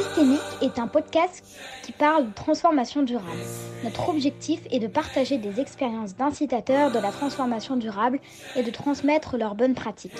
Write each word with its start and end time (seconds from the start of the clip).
Systémique 0.00 0.40
est 0.62 0.78
un 0.78 0.88
podcast 0.88 1.44
qui 1.82 1.92
parle 1.92 2.28
de 2.28 2.32
transformation 2.32 3.02
durable. 3.02 3.42
Notre 3.84 4.08
objectif 4.08 4.62
est 4.70 4.78
de 4.78 4.86
partager 4.86 5.36
des 5.36 5.60
expériences 5.60 6.16
d'incitateurs 6.16 6.90
de 6.90 6.98
la 6.98 7.10
transformation 7.10 7.76
durable 7.76 8.18
et 8.56 8.62
de 8.62 8.70
transmettre 8.70 9.36
leurs 9.36 9.54
bonnes 9.54 9.74
pratiques. 9.74 10.16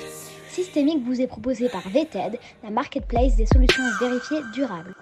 Systémique 0.51 1.03
vous 1.03 1.23
est 1.23 1.27
proposé 1.27 1.71
par 1.71 1.89
VTED, 1.89 2.39
la 2.63 2.69
marketplace 2.71 3.37
des 3.37 3.47
solutions 3.47 3.83
vérifiées 3.99 4.43
durables. 4.53 4.95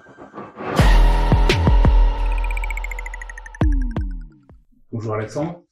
Bonjour 4.92 5.14
Alexandre, 5.14 5.64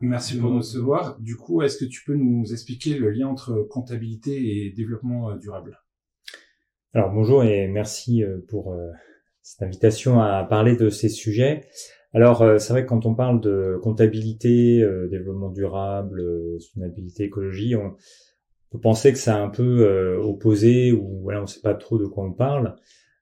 merci 0.00 0.38
pour 0.38 0.48
nous 0.48 0.58
recevoir. 0.58 1.20
Du 1.20 1.36
coup, 1.36 1.60
est-ce 1.60 1.76
que 1.76 1.84
tu 1.84 2.02
peux 2.06 2.14
nous 2.14 2.50
expliquer 2.54 2.96
le 2.96 3.10
lien 3.10 3.28
entre 3.28 3.68
comptabilité 3.70 4.66
et 4.66 4.70
développement 4.70 5.36
durable? 5.36 5.83
Alors 6.94 7.10
bonjour 7.10 7.42
et 7.42 7.66
merci 7.66 8.22
euh, 8.22 8.38
pour 8.48 8.72
euh, 8.72 8.90
cette 9.42 9.62
invitation 9.62 10.20
à 10.20 10.44
parler 10.44 10.76
de 10.76 10.90
ces 10.90 11.08
sujets. 11.08 11.62
Alors 12.12 12.42
euh, 12.42 12.58
c'est 12.58 12.72
vrai 12.72 12.84
que 12.84 12.88
quand 12.88 13.04
on 13.04 13.16
parle 13.16 13.40
de 13.40 13.80
comptabilité, 13.82 14.78
développement 15.10 15.50
durable, 15.50 16.22
soutenabilité, 16.60 17.24
écologie, 17.24 17.74
on 17.74 17.96
peut 18.70 18.78
penser 18.78 19.12
que 19.12 19.18
c'est 19.18 19.32
un 19.32 19.48
peu 19.48 20.16
opposé 20.18 20.92
ou 20.92 21.22
voilà 21.22 21.40
on 21.40 21.42
ne 21.42 21.48
sait 21.48 21.60
pas 21.60 21.74
trop 21.74 21.98
de 21.98 22.06
quoi 22.06 22.24
on 22.24 22.32
parle. 22.32 22.76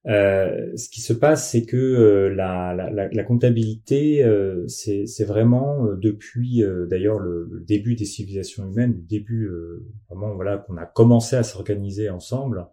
ce 0.05 0.89
qui 0.91 1.01
se 1.01 1.15
passe, 1.15 1.51
c'est 1.51 1.65
que 1.65 2.31
la, 2.37 2.75
la, 2.75 3.09
la, 3.09 3.25
comptabilité, 3.25 4.23
c'est 4.69 5.25
vraiment 5.25 5.87
depuis 5.95 6.63
d'ailleurs 6.91 7.19
le, 7.19 7.49
le, 7.51 7.61
début 7.61 7.95
des 7.95 8.05
civilisations 8.05 8.67
humaines, 8.67 8.93
le 8.93 9.07
début 9.07 9.51
vraiment 10.11 10.35
voilà 10.35 10.59
qu'on 10.59 10.77
a 10.77 10.85
commencé 10.85 11.37
à 11.37 11.43
s'organiser 11.43 12.11
ensemble. 12.11 12.67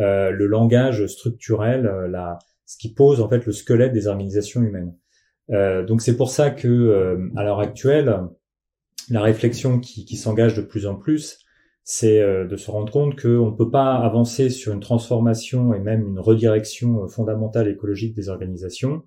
Euh, 0.00 0.30
le 0.30 0.46
langage 0.46 1.06
structurel, 1.06 1.86
euh, 1.86 2.08
la, 2.08 2.38
ce 2.64 2.78
qui 2.78 2.94
pose 2.94 3.20
en 3.20 3.28
fait 3.28 3.44
le 3.44 3.52
squelette 3.52 3.92
des 3.92 4.06
organisations 4.06 4.62
humaines. 4.62 4.94
Euh, 5.50 5.84
donc 5.84 6.00
c'est 6.00 6.16
pour 6.16 6.30
ça 6.30 6.50
que 6.50 7.30
à 7.36 7.44
l'heure 7.44 7.60
actuelle, 7.60 8.20
la 9.10 9.20
réflexion 9.20 9.78
qui, 9.78 10.04
qui 10.04 10.16
s'engage 10.16 10.54
de 10.54 10.62
plus 10.62 10.86
en 10.86 10.94
plus, 10.94 11.44
c'est 11.82 12.20
de 12.20 12.56
se 12.56 12.70
rendre 12.70 12.92
compte 12.92 13.20
qu'on 13.20 13.50
ne 13.50 13.56
peut 13.56 13.70
pas 13.70 13.96
avancer 13.96 14.48
sur 14.48 14.72
une 14.72 14.80
transformation 14.80 15.74
et 15.74 15.80
même 15.80 16.06
une 16.06 16.20
redirection 16.20 17.08
fondamentale 17.08 17.68
écologique 17.68 18.14
des 18.14 18.28
organisations 18.28 19.02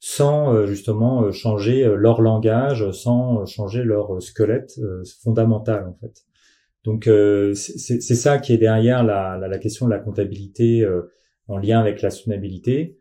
sans 0.00 0.66
justement 0.66 1.32
changer 1.32 1.84
leur 1.96 2.20
langage, 2.20 2.90
sans 2.90 3.46
changer 3.46 3.82
leur 3.82 4.20
squelette 4.20 4.78
fondamental 5.22 5.86
en 5.88 5.94
fait. 5.94 6.27
Donc 6.84 7.06
euh, 7.06 7.54
c'est 7.54 8.00
ça 8.00 8.38
qui 8.38 8.52
est 8.52 8.58
derrière 8.58 9.02
la, 9.02 9.36
la, 9.36 9.58
question 9.58 9.86
de 9.86 9.90
la 9.90 9.98
comptabilité 9.98 10.82
euh, 10.82 11.12
en 11.48 11.58
lien 11.58 11.80
avec 11.80 12.02
la 12.02 12.10
soutenabilité. 12.10 12.96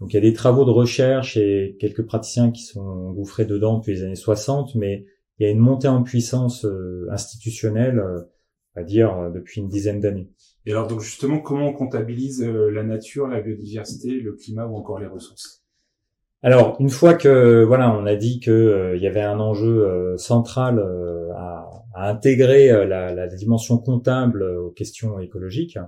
Donc 0.00 0.12
il 0.12 0.14
y 0.14 0.18
a 0.18 0.22
des 0.22 0.32
travaux 0.32 0.64
de 0.64 0.70
recherche 0.70 1.36
et 1.36 1.76
quelques 1.78 2.04
praticiens 2.04 2.50
qui 2.50 2.62
sont 2.62 2.80
engouffrés 2.80 3.44
dedans 3.44 3.78
depuis 3.78 3.94
les 3.94 4.02
années 4.02 4.14
60, 4.14 4.74
mais 4.74 5.06
il 5.38 5.46
y 5.46 5.48
a 5.48 5.50
une 5.50 5.58
montée 5.58 5.88
en 5.88 6.02
puissance 6.02 6.64
euh, 6.64 7.06
institutionnelle, 7.10 8.02
à 8.76 8.82
dire 8.82 9.30
depuis 9.34 9.60
une 9.60 9.68
dizaine 9.68 10.00
d'années. 10.00 10.30
Et 10.66 10.72
alors 10.72 10.86
donc 10.86 11.00
justement, 11.00 11.38
comment 11.38 11.68
on 11.68 11.72
comptabilise 11.72 12.42
la 12.42 12.82
nature, 12.82 13.26
la 13.26 13.40
biodiversité, 13.40 14.20
le 14.20 14.32
climat 14.32 14.66
ou 14.66 14.76
encore 14.76 14.98
les 14.98 15.06
ressources? 15.06 15.64
Alors, 16.42 16.76
une 16.80 16.88
fois 16.88 17.14
que 17.14 17.64
voilà, 17.64 17.94
on 17.94 18.06
a 18.06 18.16
dit 18.16 18.40
que 18.40 18.94
il 18.96 19.02
y 19.02 19.06
avait 19.06 19.20
un 19.20 19.40
enjeu 19.40 20.14
central 20.16 20.78
à, 21.36 21.79
à 21.94 22.10
intégrer 22.10 22.70
euh, 22.70 22.84
la, 22.86 23.12
la, 23.14 23.26
dimension 23.26 23.78
comptable 23.78 24.42
aux 24.42 24.70
questions 24.70 25.18
écologiques. 25.18 25.78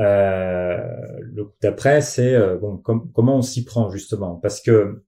Euh, 0.00 0.78
le 1.20 1.44
coup 1.44 1.56
d'après, 1.62 2.00
c'est 2.00 2.34
euh, 2.34 2.56
bon, 2.56 2.78
comment 2.78 3.36
on 3.36 3.42
s'y 3.42 3.64
prend 3.64 3.90
justement, 3.90 4.36
parce 4.36 4.60
que 4.60 5.02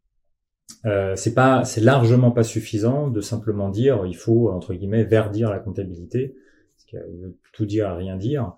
euh, 0.85 1.17
c'est 1.17 1.35
pas, 1.35 1.65
c'est 1.65 1.81
largement 1.81 2.31
pas 2.31 2.43
suffisant 2.43 3.09
de 3.09 3.21
simplement 3.21 3.71
dire 3.71 4.05
il 4.07 4.17
faut 4.17 4.51
entre 4.51 4.75
guillemets 4.75 5.05
verdir 5.05 5.51
la 5.51 5.61
comptabilité, 5.61 6.35
ce 6.77 6.87
qui 6.87 6.97
veut 6.97 7.39
tout 7.53 7.65
dire 7.65 7.89
à 7.89 7.95
rien 7.95 8.17
dire. 8.17 8.53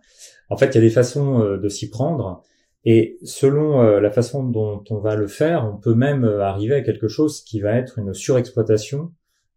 En 0.51 0.57
fait, 0.57 0.67
il 0.67 0.75
y 0.77 0.79
a 0.79 0.81
des 0.81 0.91
façons 0.91 1.57
de 1.57 1.69
s'y 1.69 1.91
prendre. 1.91 2.43
Et 2.87 3.17
selon 3.23 3.81
la 3.83 4.11
façon 4.11 4.45
dont 4.45 4.85
on 4.91 4.99
va 4.99 5.17
le 5.17 5.27
faire, 5.27 5.65
on 5.65 5.79
peut 5.79 5.95
même 5.95 6.25
arriver 6.25 6.75
à 6.75 6.83
quelque 6.83 7.09
chose 7.09 7.43
qui 7.43 7.61
va 7.61 7.73
être 7.73 7.99
une 7.99 8.13
surexploitation 8.13 9.13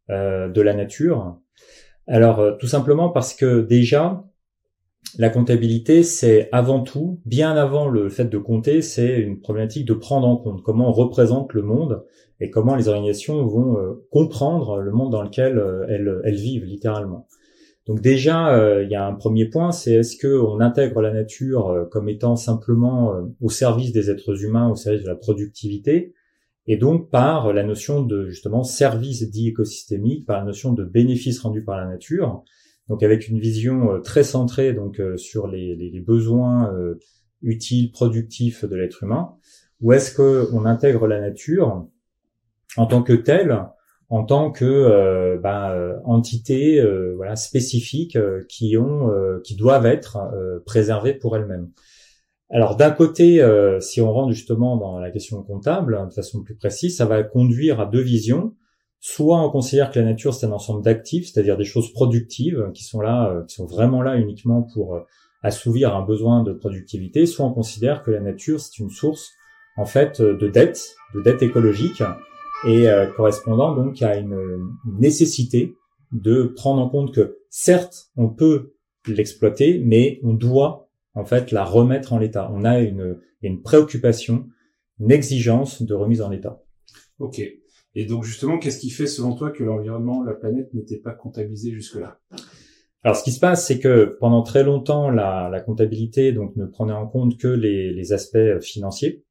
de 0.10 0.62
la 0.62 0.74
nature, 0.74 1.38
alors, 2.08 2.40
euh, 2.40 2.52
tout 2.58 2.68
simplement 2.68 3.10
parce 3.10 3.34
que 3.34 3.62
déjà, 3.62 4.24
la 5.18 5.30
comptabilité, 5.30 6.04
c'est 6.04 6.50
avant 6.52 6.82
tout, 6.82 7.20
bien 7.26 7.56
avant 7.56 7.88
le 7.90 8.10
fait 8.10 8.26
de 8.26 8.38
compter, 8.38 8.82
c'est 8.82 9.20
une 9.20 9.40
problématique 9.40 9.86
de 9.86 9.94
prendre 9.94 10.28
en 10.28 10.38
compte 10.38 10.64
comment 10.64 10.90
on 10.90 10.94
représente 10.94 11.54
le 11.54 11.62
monde 11.62 12.06
et 12.40 12.50
comment 12.50 12.76
les 12.76 12.88
organisations 12.88 13.46
vont 13.46 13.78
euh, 13.78 14.06
comprendre 14.12 14.80
le 14.80 14.92
monde 14.92 15.12
dans 15.12 15.22
lequel 15.22 15.58
euh, 15.58 15.86
elles, 16.24 16.36
vivent 16.36 16.66
littéralement. 16.66 17.28
Donc 17.88 18.02
déjà, 18.02 18.82
il 18.84 18.90
y 18.90 18.96
a 18.96 19.08
un 19.08 19.14
premier 19.14 19.46
point, 19.46 19.72
c'est 19.72 19.94
est-ce 19.94 20.18
que 20.18 20.28
on 20.28 20.60
intègre 20.60 21.02
la 21.02 21.14
nature 21.14 21.88
comme 21.90 22.10
étant 22.10 22.36
simplement 22.36 23.14
au 23.40 23.50
service 23.50 23.94
des 23.94 24.10
êtres 24.10 24.44
humains, 24.44 24.70
au 24.70 24.76
service 24.76 25.04
de 25.04 25.08
la 25.08 25.16
productivité, 25.16 26.14
et 26.68 26.78
donc 26.78 27.10
par 27.10 27.54
la 27.54 27.64
notion 27.64 28.02
de 28.02 28.28
justement 28.28 28.64
service 28.64 29.30
dit 29.30 29.50
écosystémique, 29.50 30.26
par 30.26 30.40
la 30.40 30.46
notion 30.46 30.74
de 30.74 30.84
bénéfice 30.84 31.40
rendu 31.40 31.64
par 31.64 31.78
la 31.78 31.86
nature, 31.86 32.44
donc 32.90 33.04
avec 33.04 33.28
une 33.28 33.40
vision 33.40 33.94
euh, 33.94 34.00
très 34.00 34.24
centrée 34.24 34.74
donc 34.74 35.00
euh, 35.00 35.18
sur 35.18 35.48
les, 35.48 35.76
les, 35.76 36.00
besoins 36.00 36.74
euh, 36.74 37.00
utiles, 37.42 37.92
productifs 37.92 38.66
de 38.66 38.76
l'être 38.76 39.04
humain, 39.04 39.36
ou 39.82 39.94
est-ce 39.94 40.14
qu'on 40.16 40.66
intègre 40.66 41.08
la 41.08 41.20
nature 41.20 41.88
en 42.76 42.86
tant 42.86 43.02
que 43.02 43.14
telle, 43.14 43.64
en 44.10 44.24
tant 44.24 44.52
que 44.52 45.38
bah, 45.42 46.00
entité 46.06 46.84
voilà 47.16 47.36
spécifique 47.36 48.18
qui 48.48 48.78
ont 48.78 49.12
qui 49.44 49.56
doivent 49.56 49.86
être 49.86 50.18
préservées 50.66 51.14
pour 51.14 51.36
elles-mêmes. 51.36 51.70
Alors 52.50 52.78
d'un 52.78 52.92
côté, 52.92 53.42
euh, 53.42 53.80
si 53.82 54.00
on 54.00 54.12
rentre 54.12 54.32
justement 54.32 54.78
dans 54.78 55.00
la 55.00 55.12
question 55.12 55.44
comptable 55.44 55.96
hein, 55.96 56.08
de 56.08 56.14
façon 56.14 56.44
plus 56.44 56.56
précise, 56.56 56.96
ça 56.96 57.06
va 57.06 57.24
conduire 57.24 57.82
à 57.82 57.86
deux 57.86 58.02
visions. 58.02 58.56
Soit 59.00 59.42
on 59.42 59.50
considère 59.50 59.92
que 59.92 60.00
la 60.00 60.06
nature 60.06 60.34
c'est 60.34 60.46
un 60.46 60.52
ensemble 60.52 60.84
d'actifs, 60.84 61.28
c'est-à-dire 61.28 61.58
des 61.58 61.66
choses 61.66 61.92
productives 61.92 62.60
euh, 62.60 62.72
qui 62.72 62.84
sont 62.84 63.02
là, 63.02 63.30
euh, 63.30 63.44
qui 63.44 63.56
sont 63.56 63.66
vraiment 63.66 64.02
là 64.02 64.16
uniquement 64.16 64.66
pour 64.74 64.98
assouvir 65.44 65.96
un 65.96 66.04
besoin 66.04 66.42
de 66.42 66.54
productivité. 66.54 67.26
Soit 67.26 67.46
on 67.46 67.54
considère 67.54 68.02
que 68.02 68.12
la 68.12 68.22
nature 68.22 68.62
c'est 68.62 68.80
une 68.80 68.90
source 68.90 69.32
en 69.76 69.86
fait 69.86 70.22
de 70.22 70.48
dette, 70.48 70.96
de 71.14 71.22
dette 71.22 71.44
écologique 71.44 72.02
et 72.66 72.88
correspondant 73.16 73.76
donc 73.76 74.02
à 74.02 74.18
une 74.18 74.36
nécessité 74.98 75.76
de 76.12 76.52
prendre 76.56 76.82
en 76.82 76.90
compte 76.90 77.14
que 77.14 77.38
certes 77.52 78.08
on 78.16 78.30
peut 78.30 78.74
l'exploiter, 79.08 79.80
mais 79.86 80.20
on 80.24 80.34
doit 80.34 80.87
en 81.18 81.26
fait 81.26 81.52
la 81.52 81.66
remettre 81.66 82.14
en 82.14 82.20
l'état. 82.20 82.50
On 82.54 82.64
a 82.64 82.80
une, 82.80 83.20
une 83.42 83.62
préoccupation, 83.62 84.48
une 85.00 85.12
exigence 85.12 85.82
de 85.82 85.94
remise 85.94 86.22
en 86.22 86.32
état. 86.32 86.56
Ok. 87.20 87.42
Et 87.96 88.06
donc 88.06 88.24
justement, 88.24 88.60
qu'est-ce 88.60 88.80
qui 88.80 88.92
fait 88.92 89.08
selon 89.08 89.34
toi 89.36 89.50
que 89.52 89.64
l'environnement, 89.64 90.24
la 90.24 90.34
planète 90.34 90.74
n'était 90.74 91.00
pas 91.00 91.14
comptabilisé 91.14 91.72
jusque-là? 91.72 92.20
Alors, 93.04 93.16
ce 93.16 93.24
qui 93.24 93.32
se 93.32 93.40
passe, 93.40 93.66
c'est 93.66 93.80
que 93.80 94.18
pendant 94.20 94.44
très 94.44 94.64
longtemps, 94.64 95.10
la, 95.10 95.50
la 95.50 95.62
comptabilité 95.62 96.34
donc 96.34 96.56
ne 96.56 96.66
prenait 96.66 96.94
en 96.94 97.08
compte 97.08 97.38
que 97.38 97.48
les, 97.48 97.94
les 97.94 98.12
aspects 98.12 98.60
financiers, 98.62 99.24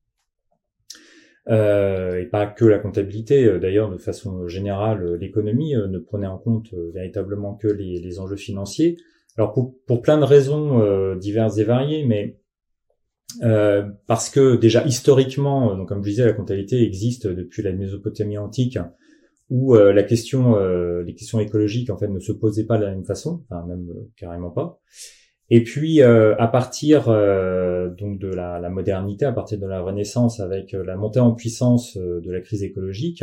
euh, 1.49 2.21
et 2.21 2.27
pas 2.27 2.47
que 2.47 2.65
la 2.65 2.79
comptabilité. 2.79 3.59
D'ailleurs, 3.61 3.91
de 3.91 3.99
façon 3.99 4.49
générale, 4.49 5.17
l'économie 5.21 5.77
euh, 5.77 5.89
ne 5.89 5.99
prenait 5.99 6.27
en 6.27 6.39
compte 6.39 6.73
euh, 6.73 6.91
véritablement 6.95 7.55
que 7.55 7.69
les, 7.69 8.01
les 8.01 8.19
enjeux 8.19 8.37
financiers. 8.37 8.97
Alors 9.37 9.53
pour, 9.53 9.75
pour 9.87 10.03
plein 10.03 10.19
de 10.19 10.25
raisons 10.25 10.81
euh, 10.81 11.15
diverses 11.17 11.59
et 11.59 11.65
variées, 11.65 12.05
mais 12.05 12.39
euh, 13.43 13.87
parce 14.07 14.31
que 14.31 14.57
déjà 14.57 14.85
historiquement, 14.85 15.73
euh, 15.73 15.77
donc 15.77 15.89
comme 15.89 16.03
je 16.03 16.11
disais, 16.11 16.25
la 16.25 16.33
comptabilité 16.33 16.83
existe 16.83 17.27
depuis 17.27 17.63
la 17.63 17.73
Mésopotamie 17.73 18.39
antique, 18.39 18.79
où 19.49 19.77
la 19.77 20.03
question, 20.03 20.57
les 21.05 21.15
questions 21.15 21.39
écologiques 21.39 21.89
en 21.91 21.97
fait 21.97 22.09
ne 22.09 22.19
se 22.19 22.33
posaient 22.33 22.65
pas 22.65 22.79
de 22.79 22.85
la 22.85 22.91
même 22.91 23.05
façon, 23.05 23.45
enfin 23.49 23.65
même 23.65 23.87
carrément 24.17 24.51
pas. 24.51 24.81
Et 25.51 25.63
puis 25.63 26.03
à 26.03 26.49
partir 26.49 27.05
donc 27.05 28.19
de 28.19 28.27
la, 28.27 28.59
la, 28.59 28.71
modernité, 28.71 29.25
à 29.25 29.31
partir 29.31 29.61
de 29.61 29.67
la 29.67 29.83
Renaissance, 29.83 30.41
avec 30.41 30.73
la 30.73 30.97
montée 30.97 31.21
en 31.21 31.31
puissance 31.31 31.97
de 31.97 32.29
la 32.29 32.41
crise 32.41 32.65
écologique, 32.65 33.23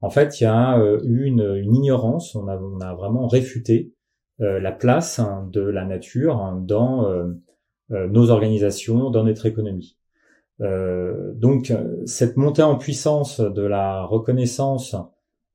en 0.00 0.08
fait 0.08 0.40
il 0.40 0.44
y 0.44 0.46
a 0.46 0.78
eu 1.04 1.24
une, 1.24 1.56
une 1.62 1.74
ignorance, 1.74 2.34
on 2.34 2.48
a, 2.48 2.56
on 2.56 2.80
a 2.80 2.94
vraiment 2.94 3.26
réfuté 3.26 3.92
euh, 3.92 3.99
la 4.40 4.72
place 4.72 5.18
hein, 5.18 5.48
de 5.52 5.60
la 5.60 5.84
nature 5.84 6.56
dans 6.62 7.06
euh, 7.06 7.26
euh, 7.92 8.08
nos 8.08 8.30
organisations, 8.30 9.10
dans 9.10 9.24
notre 9.24 9.46
économie. 9.46 9.98
donc 10.60 11.72
cette 12.04 12.36
montée 12.36 12.62
en 12.62 12.76
puissance 12.76 13.40
de 13.40 13.62
la 13.62 14.04
reconnaissance 14.04 14.96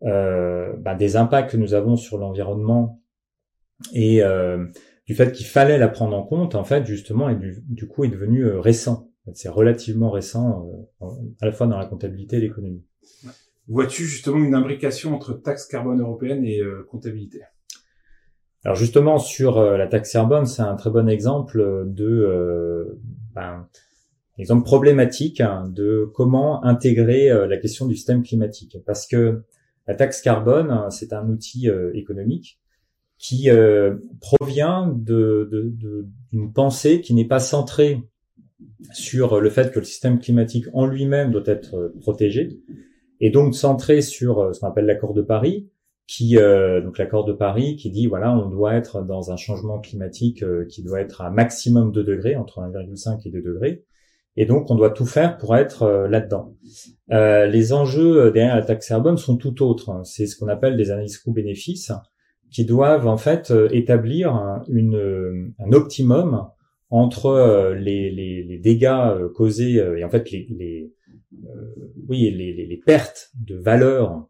bah, 0.01 0.95
des 0.97 1.15
impacts 1.15 1.51
que 1.51 1.57
nous 1.57 1.73
avons 1.73 1.95
sur 1.95 2.17
l'environnement 2.17 3.01
et 3.93 4.21
du 5.05 5.15
fait 5.15 5.31
qu'il 5.31 5.45
fallait 5.45 5.77
la 5.77 5.87
prendre 5.87 6.17
en 6.17 6.23
compte, 6.23 6.55
en 6.55 6.63
fait, 6.63 6.85
justement, 6.85 7.29
et 7.29 7.35
du, 7.35 7.87
coup, 7.87 8.03
est 8.03 8.09
devenu 8.09 8.47
récent. 8.47 9.11
C'est 9.33 9.49
relativement 9.49 10.09
récent, 10.09 10.67
à 11.41 11.45
la 11.45 11.51
fois 11.51 11.67
dans 11.67 11.77
la 11.77 11.85
comptabilité 11.85 12.37
et 12.37 12.41
l'économie. 12.41 12.83
Vois-tu 13.67 14.05
justement 14.05 14.43
une 14.43 14.55
imbrication 14.55 15.13
entre 15.13 15.33
taxe 15.33 15.67
carbone 15.67 16.01
européenne 16.01 16.43
et 16.45 16.61
comptabilité? 16.89 17.41
Alors 18.65 18.75
justement 18.75 19.19
sur 19.19 19.62
la 19.62 19.88
taxe 19.88 20.12
carbone, 20.12 20.45
c'est 20.45 20.63
un 20.63 20.75
très 20.75 20.89
bon 20.89 21.07
exemple 21.07 21.85
de 21.88 22.97
ben, 23.33 23.67
exemple 24.38 24.63
problématique 24.63 25.41
de 25.69 26.09
comment 26.13 26.63
intégrer 26.63 27.29
euh, 27.29 27.47
la 27.47 27.57
question 27.57 27.85
du 27.85 27.95
système 27.95 28.23
climatique. 28.23 28.77
Parce 28.85 29.07
que 29.07 29.44
la 29.88 29.95
taxe 29.95 30.21
carbone, 30.21 30.89
c'est 30.89 31.13
un 31.13 31.29
outil 31.29 31.69
euh, 31.69 31.91
économique 31.94 32.59
qui 33.17 33.50
euh, 33.50 33.95
provient 34.19 34.94
d'une 34.94 36.51
pensée 36.53 37.01
qui 37.01 37.13
n'est 37.13 37.27
pas 37.27 37.39
centrée 37.39 38.01
sur 38.91 39.39
le 39.39 39.50
fait 39.50 39.71
que 39.71 39.79
le 39.79 39.85
système 39.85 40.19
climatique 40.19 40.65
en 40.73 40.85
lui-même 40.85 41.31
doit 41.31 41.44
être 41.45 41.94
protégé, 42.01 42.59
et 43.21 43.29
donc 43.29 43.56
centré 43.56 44.01
sur 44.01 44.53
ce 44.53 44.59
qu'on 44.59 44.68
appelle 44.68 44.85
l'accord 44.85 45.13
de 45.13 45.21
Paris, 45.21 45.69
qui 46.07 46.36
donc 46.36 47.00
l'accord 47.00 47.25
de 47.25 47.34
Paris 47.34 47.78
qui 47.78 47.90
dit 47.90 48.06
voilà 48.06 48.31
on 48.31 48.48
doit 48.48 48.75
être 48.75 49.04
dans 49.04 49.31
un 49.31 49.38
changement 49.38 49.80
climatique 49.80 50.44
qui 50.69 50.84
doit 50.84 51.02
être 51.02 51.22
à 51.22 51.31
maximum 51.31 51.92
2 51.92 52.04
degrés 52.04 52.36
entre 52.36 52.60
1,5 52.60 53.28
et 53.28 53.31
2 53.31 53.42
degrés 53.42 53.84
et 54.38 54.46
donc, 54.46 54.69
on 54.69 54.75
doit 54.75 54.90
tout 54.90 55.06
faire 55.06 55.38
pour 55.38 55.56
être 55.56 55.84
euh, 55.84 56.07
là-dedans. 56.07 56.56
Euh, 57.12 57.46
les 57.46 57.72
enjeux 57.72 58.25
euh, 58.25 58.31
derrière 58.31 58.56
la 58.56 58.63
taxe 58.63 58.90
carbone 58.90 59.18
sont 59.18 59.38
tout 59.38 59.63
autres. 59.63 59.90
Hein. 59.90 60.04
C'est 60.04 60.28
ce 60.28 60.36
qu'on 60.38 60.48
appelle 60.48 60.75
des 60.75 60.92
analyses 60.92 61.18
coûts-bénéfices 61.18 61.92
qui 62.52 62.66
doivent 62.66 63.07
en 63.07 63.18
fait 63.18 63.52
établir 63.72 64.62
une, 64.69 65.52
un 65.60 65.72
optimum 65.74 66.48
entre 66.90 67.74
les, 67.78 68.12
les, 68.12 68.44
les 68.44 68.57
dégâts 68.60 69.28
causés 69.34 69.84
et 69.98 70.04
en 70.06 70.10
fait 70.10 70.31
les, 70.31 70.48
les 70.52 70.94
oui 72.07 72.31
les, 72.31 72.54
les, 72.54 72.78
pertes 72.78 73.31
de 73.36 73.57
valeur 73.57 74.28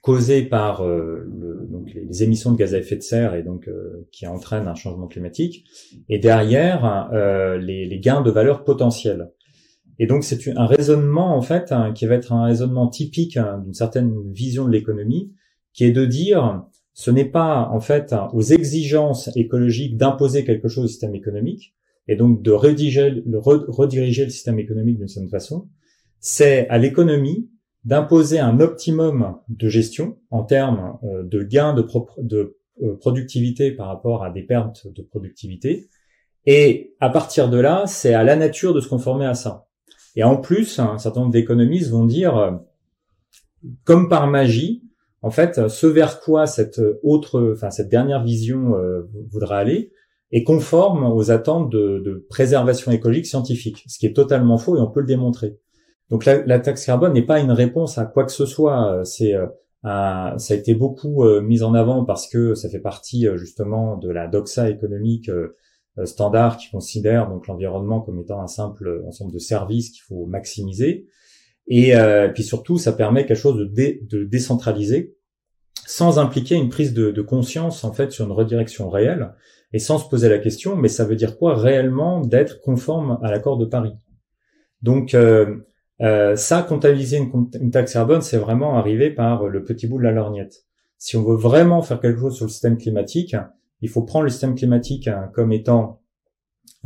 causées 0.00 0.42
par 0.42 0.82
euh, 0.82 1.26
le, 1.28 1.66
donc 1.70 1.92
les, 1.92 2.22
émissions 2.22 2.52
de 2.52 2.56
gaz 2.56 2.74
à 2.74 2.78
effet 2.78 2.96
de 2.96 3.02
serre 3.02 3.34
et 3.34 3.42
donc 3.42 3.68
euh, 3.68 4.08
qui 4.12 4.26
entraînent 4.26 4.68
un 4.68 4.74
changement 4.74 5.06
climatique, 5.06 5.66
et 6.08 6.18
derrière 6.18 7.10
euh, 7.12 7.58
les, 7.58 7.86
les, 7.86 8.00
gains 8.00 8.22
de 8.22 8.30
valeur 8.30 8.64
potentiels. 8.64 9.30
Et 9.98 10.06
donc 10.06 10.24
c'est 10.24 10.48
un 10.56 10.66
raisonnement 10.66 11.36
en 11.36 11.42
fait 11.42 11.72
hein, 11.72 11.92
qui 11.92 12.06
va 12.06 12.14
être 12.14 12.32
un 12.32 12.44
raisonnement 12.44 12.88
typique 12.88 13.36
hein, 13.36 13.60
d'une 13.62 13.74
certaine 13.74 14.32
vision 14.32 14.64
de 14.64 14.70
l'économie, 14.70 15.34
qui 15.74 15.84
est 15.84 15.92
de 15.92 16.06
dire 16.06 16.64
ce 16.94 17.10
n'est 17.10 17.26
pas 17.26 17.68
en 17.70 17.80
fait 17.80 18.14
aux 18.32 18.42
exigences 18.42 19.30
écologiques 19.36 19.98
d'imposer 19.98 20.44
quelque 20.44 20.68
chose 20.68 20.84
au 20.84 20.88
système 20.88 21.14
économique 21.14 21.74
et 22.08 22.16
donc 22.16 22.42
de 22.42 22.50
rediriger 22.50 23.22
rediriger 23.34 24.24
le 24.24 24.30
système 24.30 24.58
économique 24.58 24.96
d'une 24.96 25.08
certaine 25.08 25.30
façon, 25.30 25.68
c'est 26.18 26.66
à 26.68 26.78
l'économie 26.78 27.49
d'imposer 27.84 28.38
un 28.38 28.60
optimum 28.60 29.38
de 29.48 29.68
gestion 29.68 30.18
en 30.30 30.44
termes 30.44 30.98
euh, 31.04 31.22
de 31.22 31.42
gains 31.42 31.74
de, 31.74 32.56
euh, 32.82 32.96
productivité 32.98 33.72
par 33.72 33.88
rapport 33.88 34.22
à 34.22 34.30
des 34.30 34.42
pertes 34.42 34.86
de 34.92 35.02
productivité. 35.02 35.88
Et 36.46 36.94
à 37.00 37.10
partir 37.10 37.48
de 37.48 37.58
là, 37.58 37.84
c'est 37.86 38.14
à 38.14 38.22
la 38.22 38.36
nature 38.36 38.74
de 38.74 38.80
se 38.80 38.88
conformer 38.88 39.26
à 39.26 39.34
ça. 39.34 39.66
Et 40.16 40.24
en 40.24 40.36
plus, 40.36 40.78
un 40.78 40.98
certain 40.98 41.20
nombre 41.20 41.32
d'économistes 41.32 41.90
vont 41.90 42.04
dire, 42.04 42.36
euh, 42.36 42.52
comme 43.84 44.08
par 44.08 44.26
magie, 44.26 44.84
en 45.22 45.30
fait, 45.30 45.68
ce 45.68 45.86
vers 45.86 46.20
quoi 46.20 46.46
cette 46.46 46.80
autre, 47.02 47.52
enfin 47.52 47.70
cette 47.70 47.90
dernière 47.90 48.24
vision 48.24 48.72
voudra 49.30 49.58
aller, 49.58 49.92
est 50.32 50.44
conforme 50.44 51.04
aux 51.04 51.30
attentes 51.30 51.70
de 51.70 52.26
préservation 52.30 52.90
écologique 52.90 53.26
scientifique, 53.26 53.84
ce 53.86 53.98
qui 53.98 54.06
est 54.06 54.14
totalement 54.14 54.56
faux 54.56 54.78
et 54.78 54.80
on 54.80 54.90
peut 54.90 55.00
le 55.00 55.06
démontrer. 55.06 55.58
Donc 56.10 56.24
la, 56.24 56.58
taxe 56.58 56.84
carbone 56.84 57.12
n'est 57.12 57.22
pas 57.22 57.38
une 57.38 57.52
réponse 57.52 57.96
à 57.96 58.04
quoi 58.04 58.24
que 58.24 58.32
ce 58.32 58.46
soit. 58.46 59.02
C'est 59.04 59.36
euh, 59.84 60.38
ça 60.38 60.54
a 60.54 60.56
été 60.56 60.74
beaucoup 60.74 61.24
euh, 61.24 61.40
mis 61.40 61.62
en 61.62 61.72
avant 61.72 62.04
parce 62.04 62.28
que 62.28 62.54
ça 62.54 62.68
fait 62.68 62.80
partie 62.80 63.26
euh, 63.26 63.38
justement 63.38 63.96
de 63.96 64.10
la 64.10 64.28
doxa 64.28 64.68
économique 64.68 65.30
standard 66.04 66.56
qui 66.56 66.70
considère 66.70 67.28
donc 67.28 67.46
l'environnement 67.46 68.00
comme 68.00 68.20
étant 68.20 68.40
un 68.40 68.46
simple 68.46 69.02
ensemble 69.06 69.32
de 69.32 69.38
services 69.38 69.90
qu'il 69.90 70.02
faut 70.02 70.26
maximiser. 70.26 71.08
Et 71.66 71.94
puis 72.34 72.42
surtout, 72.42 72.78
ça 72.78 72.92
permet 72.92 73.26
quelque 73.26 73.38
chose 73.38 73.56
de, 73.56 73.98
de 74.02 74.24
décentralisé 74.24 75.16
sans 75.86 76.18
impliquer 76.18 76.54
une 76.54 76.68
prise 76.68 76.94
de, 76.94 77.10
de, 77.10 77.22
conscience 77.22 77.84
en 77.84 77.92
fait 77.92 78.12
sur 78.12 78.24
une 78.24 78.32
redirection 78.32 78.88
réelle 78.88 79.34
et 79.72 79.78
sans 79.78 79.98
se 79.98 80.08
poser 80.08 80.28
la 80.28 80.38
question 80.38 80.76
mais 80.76 80.88
ça 80.88 81.04
veut 81.04 81.16
dire 81.16 81.36
quoi 81.36 81.54
réellement 81.54 82.20
d'être 82.20 82.60
conforme 82.60 83.18
à 83.22 83.30
l'accord 83.30 83.58
de 83.58 83.66
Paris? 83.66 83.94
Donc 84.82 85.14
euh, 85.14 85.56
ça, 86.00 86.62
comptabiliser 86.62 87.18
une, 87.18 87.70
taxe 87.70 87.92
carbone, 87.92 88.22
c'est 88.22 88.38
vraiment 88.38 88.78
arriver 88.78 89.10
par 89.10 89.46
le 89.46 89.64
petit 89.64 89.86
bout 89.86 89.98
de 89.98 90.04
la 90.04 90.12
lorgnette. 90.12 90.64
Si 90.96 91.16
on 91.16 91.22
veut 91.22 91.36
vraiment 91.36 91.82
faire 91.82 92.00
quelque 92.00 92.20
chose 92.20 92.36
sur 92.36 92.46
le 92.46 92.50
système 92.50 92.78
climatique, 92.78 93.36
il 93.80 93.88
faut 93.88 94.02
prendre 94.02 94.24
le 94.24 94.30
système 94.30 94.54
climatique 94.54 95.08
hein, 95.08 95.30
comme 95.34 95.52
étant 95.52 96.02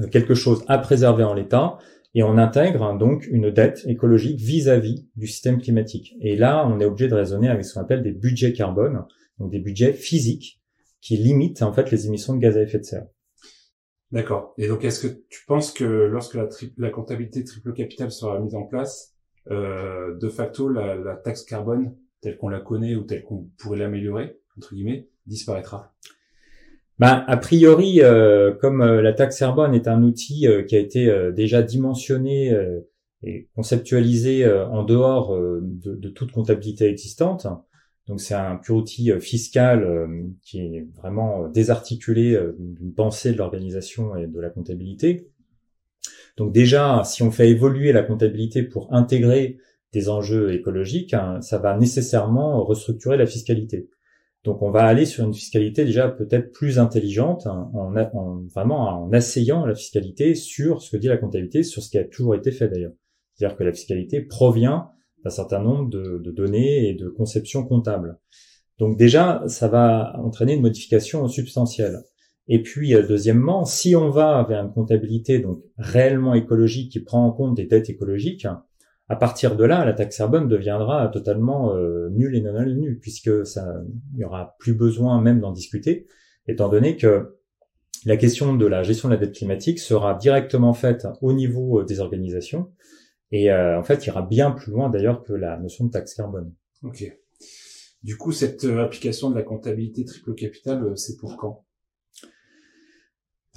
euh, 0.00 0.08
quelque 0.08 0.34
chose 0.34 0.64
à 0.69 0.78
préserver 0.78 1.25
en 1.25 1.34
l'état, 1.34 1.78
et 2.14 2.22
on 2.22 2.38
intègre 2.38 2.84
hein, 2.84 2.94
donc 2.94 3.26
une 3.26 3.50
dette 3.50 3.82
écologique 3.87 4.40
vis-à-vis 4.40 5.08
du 5.17 5.26
système 5.26 5.60
climatique. 5.60 6.14
Et 6.20 6.37
là, 6.37 6.67
on 6.69 6.78
est 6.81 6.84
obligé 6.84 7.08
de 7.08 7.14
raisonner 7.14 7.49
avec 7.49 7.64
ce 7.64 7.75
qu'on 7.75 7.81
appelle 7.81 8.02
des 8.02 8.12
budgets 8.12 8.52
carbone, 8.52 9.05
donc 9.38 9.50
des 9.50 9.58
budgets 9.58 9.93
physiques 9.93 10.60
qui 11.00 11.17
limitent 11.17 11.62
en 11.62 11.72
fait 11.72 11.90
les 11.90 12.06
émissions 12.06 12.34
de 12.34 12.40
gaz 12.40 12.56
à 12.56 12.62
effet 12.62 12.78
de 12.78 12.84
serre. 12.84 13.06
D'accord. 14.14 14.55
Et 14.58 14.69
donc, 14.69 14.84
est-ce 14.84 15.05
que 15.05 15.12
tu 15.28 15.44
penses 15.44 15.72
que 15.72 15.82
lorsque 15.84 16.34
la, 16.34 16.49
la 16.78 16.90
comptabilité 16.90 17.43
triple 17.43 17.72
capital 17.72 18.12
sera 18.12 18.38
mise 18.38 18.55
en 18.55 18.62
place, 18.62 19.12
euh, 19.50 20.16
de 20.16 20.28
facto, 20.28 20.69
la, 20.69 20.94
la, 20.94 21.16
taxe 21.16 21.43
carbone, 21.43 21.96
telle 22.20 22.37
qu'on 22.37 22.49
la 22.49 22.61
connaît 22.61 22.94
ou 22.94 23.02
telle 23.02 23.25
qu'on 23.25 23.49
pourrait 23.58 23.78
l'améliorer, 23.78 24.38
entre 24.56 24.72
guillemets, 24.72 25.08
disparaîtra? 25.26 25.93
Ben, 27.00 27.25
a 27.26 27.37
priori, 27.37 28.02
euh, 28.02 28.52
comme 28.52 28.82
euh, 28.82 29.02
la 29.02 29.12
taxe 29.12 29.40
carbone 29.40 29.75
est 29.75 29.88
un 29.88 30.05
outil 30.05 30.46
euh, 30.46 30.62
qui 30.62 30.76
a 30.76 30.78
été 30.78 31.12
déjà 31.32 31.60
dimensionné 31.62 32.56
et 33.25 33.49
conceptualisé 33.56 34.49
en 34.49 34.84
dehors 34.84 35.37
de, 35.37 35.96
de, 35.96 36.08
toute 36.08 36.31
comptabilité 36.31 36.88
existante, 36.88 37.49
donc 38.06 38.21
c'est 38.21 38.35
un 38.35 38.56
pur 38.56 38.77
outil 38.77 39.11
euh, 39.11 39.19
fiscal 39.19 39.83
euh, 39.83 40.06
qui 40.43 40.61
est 40.61 40.87
vraiment 40.95 41.49
désarticulé 41.49 42.35
euh, 42.35 42.55
d'une 42.59 42.93
pensée 42.93 43.33
de 43.33 43.39
l'organisation 43.39 44.15
et 44.17 44.27
de 44.27 44.41
la 44.41 44.51
comptabilité. 44.51 45.31
Donc 46.37 46.53
déjà, 46.53 47.03
si 47.05 47.23
on 47.23 47.31
fait 47.31 47.49
évoluer 47.49 47.93
la 47.93 48.03
comptabilité 48.03 48.62
pour 48.62 48.93
intégrer 48.93 49.58
des 49.93 50.08
enjeux 50.08 50.53
écologiques, 50.53 51.15
hein, 51.15 51.41
ça 51.41 51.58
va 51.58 51.79
nécessairement 51.79 52.63
restructurer 52.65 53.17
la 53.17 53.27
fiscalité. 53.27 53.89
Donc 54.43 54.61
on 54.61 54.70
va 54.70 54.84
aller 54.84 55.06
sur 55.06 55.25
une 55.25 55.32
fiscalité 55.32 55.87
déjà 55.87 56.08
peut-être 56.08 56.53
plus 56.53 56.79
intelligente, 56.79 57.46
hein, 57.46 57.70
en, 57.73 57.96
en, 57.96 58.43
vraiment 58.53 59.05
en 59.05 59.13
asseyant 59.13 59.65
la 59.65 59.75
fiscalité 59.75 60.34
sur 60.34 60.82
ce 60.82 60.91
que 60.91 60.96
dit 60.99 61.06
la 61.06 61.17
comptabilité, 61.17 61.63
sur 61.63 61.82
ce 61.82 61.89
qui 61.89 61.96
a 61.96 62.05
toujours 62.05 62.34
été 62.34 62.51
fait 62.51 62.69
d'ailleurs. 62.69 62.93
C'est-à-dire 63.34 63.56
que 63.56 63.65
la 63.65 63.73
fiscalité 63.73 64.20
provient 64.20 64.94
un 65.24 65.31
certain 65.31 65.62
nombre 65.62 65.88
de, 65.90 66.19
de, 66.19 66.31
données 66.31 66.88
et 66.88 66.94
de 66.94 67.08
conceptions 67.08 67.64
comptables. 67.64 68.19
Donc 68.78 68.98
déjà, 68.98 69.43
ça 69.46 69.69
va 69.69 70.14
entraîner 70.19 70.54
une 70.54 70.62
modification 70.62 71.26
substantielle. 71.28 72.00
Et 72.48 72.62
puis, 72.62 72.94
euh, 72.94 73.06
deuxièmement, 73.06 73.64
si 73.64 73.96
on 73.96 74.10
va 74.10 74.44
vers 74.48 74.62
une 74.62 74.72
comptabilité 74.72 75.38
donc 75.38 75.62
réellement 75.78 76.34
écologique 76.34 76.93
qui 76.93 77.00
prend 77.00 77.24
en 77.24 77.32
compte 77.32 77.56
des 77.56 77.66
dettes 77.66 77.88
écologiques, 77.88 78.46
à 79.08 79.16
partir 79.16 79.56
de 79.56 79.64
là, 79.64 79.84
la 79.84 79.93
taxe 79.93 80.16
carbone 80.16 80.48
deviendra 80.48 81.08
totalement 81.08 81.74
euh, 81.74 82.08
nulle 82.10 82.34
et 82.36 82.40
non 82.40 82.52
nulle, 82.64 82.98
puisque 83.00 83.46
ça, 83.46 83.74
il 84.12 84.19
n'y 84.19 84.24
aura 84.24 84.56
plus 84.58 84.74
besoin 84.74 85.20
même 85.20 85.40
d'en 85.40 85.52
discuter, 85.52 86.06
étant 86.46 86.69
donné 86.69 86.96
que 86.96 87.36
la 88.06 88.16
question 88.16 88.54
de 88.54 88.66
la 88.66 88.82
gestion 88.82 89.08
de 89.08 89.14
la 89.14 89.20
dette 89.20 89.34
climatique 89.34 89.78
sera 89.78 90.14
directement 90.14 90.74
faite 90.74 91.06
au 91.22 91.32
niveau 91.32 91.82
des 91.84 92.00
organisations 92.00 92.70
et 93.31 93.50
euh, 93.50 93.78
en 93.78 93.82
fait, 93.82 94.06
il 94.06 94.08
ira 94.08 94.22
bien 94.22 94.50
plus 94.50 94.72
loin 94.72 94.90
d'ailleurs 94.90 95.22
que 95.22 95.32
la 95.32 95.58
notion 95.58 95.86
de 95.86 95.90
taxe 95.90 96.14
carbone. 96.14 96.52
Ok. 96.82 97.04
Du 98.02 98.16
coup, 98.16 98.32
cette 98.32 98.64
euh, 98.64 98.84
application 98.84 99.31
de 99.31 99.34
la 99.34 99.43
comptabilité 99.43 100.04
triple 100.04 100.34
capital, 100.34 100.84
euh, 100.84 100.96
c'est 100.96 101.16
pour 101.16 101.36
quand? 101.36 101.64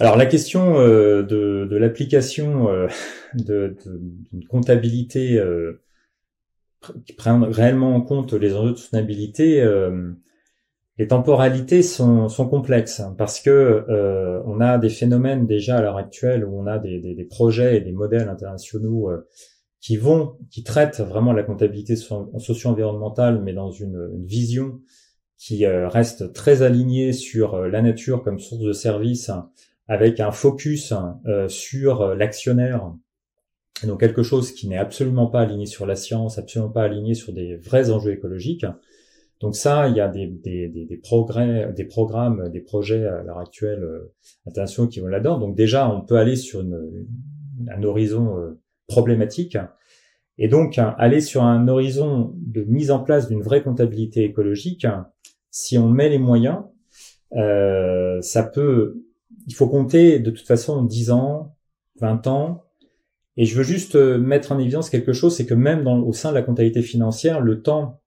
Alors 0.00 0.16
la 0.16 0.26
question 0.26 0.80
de, 0.80 1.22
de 1.68 1.76
l'application 1.76 2.68
de, 3.34 3.76
d'une 4.30 4.46
comptabilité 4.46 5.42
qui 7.04 7.14
prend 7.14 7.40
réellement 7.50 7.96
en 7.96 8.00
compte 8.00 8.32
les 8.32 8.54
enjeux 8.54 8.70
de 8.70 8.76
soutenabilité, 8.76 9.60
les 10.98 11.08
temporalités 11.08 11.82
sont, 11.82 12.28
sont 12.28 12.48
complexes 12.48 13.00
hein, 13.00 13.16
parce 13.18 13.40
que 13.40 13.84
on 14.46 14.60
a 14.60 14.78
des 14.78 14.88
phénomènes 14.88 15.48
déjà 15.48 15.78
à 15.78 15.82
l'heure 15.82 15.96
actuelle 15.96 16.44
où 16.44 16.56
on 16.56 16.68
a 16.68 16.78
des, 16.78 17.00
des, 17.00 17.16
des 17.16 17.24
projets 17.24 17.76
et 17.76 17.80
des 17.80 17.90
modèles 17.90 18.28
internationaux 18.28 19.10
qui 19.80 19.96
vont, 19.96 20.36
qui 20.50 20.64
traitent 20.64 21.00
vraiment 21.00 21.32
la 21.32 21.42
comptabilité 21.42 21.94
socio-environnementale, 21.96 23.40
mais 23.42 23.52
dans 23.52 23.70
une, 23.70 24.24
vision 24.24 24.80
qui 25.36 25.64
euh, 25.64 25.88
reste 25.88 26.32
très 26.32 26.62
alignée 26.62 27.12
sur 27.12 27.54
euh, 27.54 27.68
la 27.68 27.80
nature 27.80 28.24
comme 28.24 28.40
source 28.40 28.62
de 28.62 28.72
service, 28.72 29.30
avec 29.86 30.18
un 30.18 30.32
focus 30.32 30.92
euh, 31.26 31.48
sur 31.48 32.14
l'actionnaire 32.14 32.92
donc 33.84 34.00
quelque 34.00 34.24
chose 34.24 34.50
qui 34.50 34.66
n'est 34.66 34.76
absolument 34.76 35.28
pas 35.28 35.42
aligné 35.42 35.64
sur 35.64 35.86
la 35.86 35.94
science, 35.94 36.36
absolument 36.36 36.72
pas 36.72 36.82
aligné 36.82 37.14
sur 37.14 37.32
des 37.32 37.54
vrais 37.58 37.90
enjeux 37.90 38.10
écologiques. 38.10 38.66
Donc 39.38 39.54
ça, 39.54 39.86
il 39.86 39.94
y 39.94 40.00
a 40.00 40.08
des, 40.08 40.26
des, 40.26 40.66
des, 40.68 40.96
progrès, 40.96 41.72
des 41.72 41.84
programmes, 41.84 42.48
des 42.50 42.60
projets 42.60 43.06
à 43.06 43.22
l'heure 43.22 43.38
actuelle 43.38 43.86
internationaux 44.48 44.88
qui 44.88 44.98
vont 44.98 45.06
là-dedans. 45.06 45.38
Donc 45.38 45.54
déjà, 45.54 45.88
on 45.88 46.00
peut 46.00 46.16
aller 46.16 46.34
sur 46.34 46.60
une, 46.60 47.06
un 47.68 47.80
horizon 47.84 48.56
problématique. 48.88 49.56
Et 50.38 50.48
donc, 50.48 50.78
aller 50.78 51.20
sur 51.20 51.42
un 51.42 51.68
horizon 51.68 52.32
de 52.36 52.62
mise 52.64 52.90
en 52.90 53.00
place 53.00 53.28
d'une 53.28 53.42
vraie 53.42 53.62
comptabilité 53.62 54.24
écologique, 54.24 54.86
si 55.50 55.78
on 55.78 55.88
met 55.88 56.08
les 56.08 56.18
moyens, 56.18 56.62
euh, 57.36 58.20
ça 58.22 58.42
peut, 58.42 59.02
il 59.46 59.54
faut 59.54 59.68
compter 59.68 60.18
de 60.18 60.30
toute 60.30 60.46
façon 60.46 60.82
10 60.82 61.10
ans, 61.10 61.56
20 62.00 62.26
ans, 62.28 62.64
et 63.36 63.44
je 63.44 63.56
veux 63.56 63.62
juste 63.62 63.96
euh, 63.96 64.18
mettre 64.18 64.52
en 64.52 64.58
évidence 64.58 64.90
quelque 64.90 65.12
chose, 65.12 65.36
c'est 65.36 65.46
que 65.46 65.54
même 65.54 65.84
dans, 65.84 66.00
au 66.00 66.12
sein 66.12 66.30
de 66.30 66.34
la 66.34 66.42
comptabilité 66.42 66.82
financière, 66.82 67.40
le 67.40 67.62
temps 67.62 68.00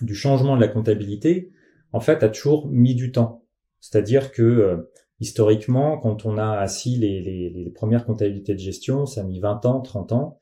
du 0.00 0.14
changement 0.14 0.56
de 0.56 0.60
la 0.60 0.68
comptabilité, 0.68 1.50
en 1.92 2.00
fait, 2.00 2.22
a 2.22 2.28
toujours 2.28 2.68
mis 2.68 2.94
du 2.94 3.12
temps. 3.12 3.44
C'est-à-dire 3.80 4.32
que 4.32 4.42
euh, 4.42 4.90
historiquement, 5.20 5.98
quand 5.98 6.26
on 6.26 6.38
a 6.38 6.58
assis 6.58 6.96
les, 6.96 7.20
les, 7.20 7.50
les, 7.50 7.70
premières 7.70 8.04
comptabilités 8.04 8.54
de 8.54 8.58
gestion, 8.58 9.06
ça 9.06 9.22
a 9.22 9.24
mis 9.24 9.40
20 9.40 9.66
ans, 9.66 9.80
30 9.80 10.12
ans. 10.12 10.40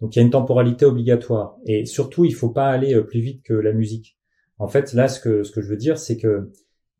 Donc 0.00 0.14
il 0.14 0.18
y 0.18 0.22
a 0.22 0.24
une 0.24 0.30
temporalité 0.30 0.84
obligatoire. 0.84 1.56
Et 1.66 1.86
surtout, 1.86 2.24
il 2.24 2.34
faut 2.34 2.50
pas 2.50 2.68
aller 2.68 2.94
euh, 2.94 3.02
plus 3.02 3.20
vite 3.20 3.42
que 3.42 3.54
la 3.54 3.72
musique. 3.72 4.18
En 4.58 4.68
fait, 4.68 4.92
là, 4.92 5.08
ce 5.08 5.20
que, 5.20 5.42
ce 5.42 5.52
que 5.52 5.60
je 5.60 5.68
veux 5.68 5.76
dire, 5.76 5.98
c'est 5.98 6.16
que 6.16 6.50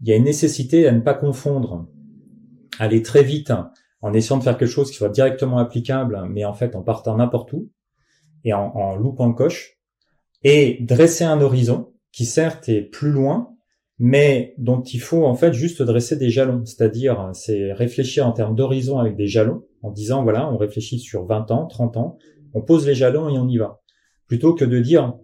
il 0.00 0.09
y 0.09 0.12
a 0.12 0.16
une 0.16 0.25
nécessité 0.25 0.87
à 0.87 0.93
ne 0.93 1.00
pas 1.00 1.14
confondre 1.14 1.88
aller 2.78 3.02
très 3.02 3.23
vite 3.23 3.52
en 4.02 4.12
essayant 4.12 4.38
de 4.38 4.43
faire 4.43 4.59
quelque 4.59 4.69
chose 4.69 4.90
qui 4.90 4.97
soit 4.97 5.09
directement 5.09 5.59
applicable, 5.59 6.21
mais 6.28 6.45
en 6.45 6.52
fait 6.52 6.75
en 6.76 6.83
partant 6.83 7.16
n'importe 7.16 7.52
où 7.52 7.71
et 8.43 8.52
en, 8.52 8.66
en 8.75 8.97
loupant 8.97 9.28
le 9.28 9.35
coche, 9.35 9.78
et 10.43 10.78
dresser 10.83 11.25
un 11.25 11.40
horizon 11.40 11.95
qui 12.12 12.26
certes 12.26 12.69
est 12.69 12.83
plus 12.83 13.11
loin, 13.11 13.53
mais 13.99 14.55
dont 14.59 14.83
il 14.83 15.01
faut 15.01 15.25
en 15.25 15.35
fait 15.35 15.53
juste 15.53 15.83
dresser 15.83 16.17
des 16.17 16.31
jalons, 16.31 16.65
c'est-à-dire 16.65 17.31
c'est 17.33 17.73
réfléchir 17.73 18.27
en 18.27 18.33
termes 18.33 18.55
d'horizon 18.55 18.99
avec 18.99 19.17
des 19.17 19.27
jalons, 19.27 19.65
en 19.83 19.91
disant 19.91 20.23
voilà, 20.23 20.51
on 20.51 20.57
réfléchit 20.57 20.99
sur 20.99 21.27
20 21.27 21.51
ans, 21.51 21.67
30 21.67 21.97
ans, 21.97 22.19
on 22.55 22.63
pose 22.63 22.87
les 22.87 22.95
jalons 22.95 23.29
et 23.29 23.39
on 23.39 23.49
y 23.49 23.59
va. 23.59 23.81
Plutôt 24.27 24.55
que 24.55 24.65
de 24.65 24.81
dire 24.81 25.15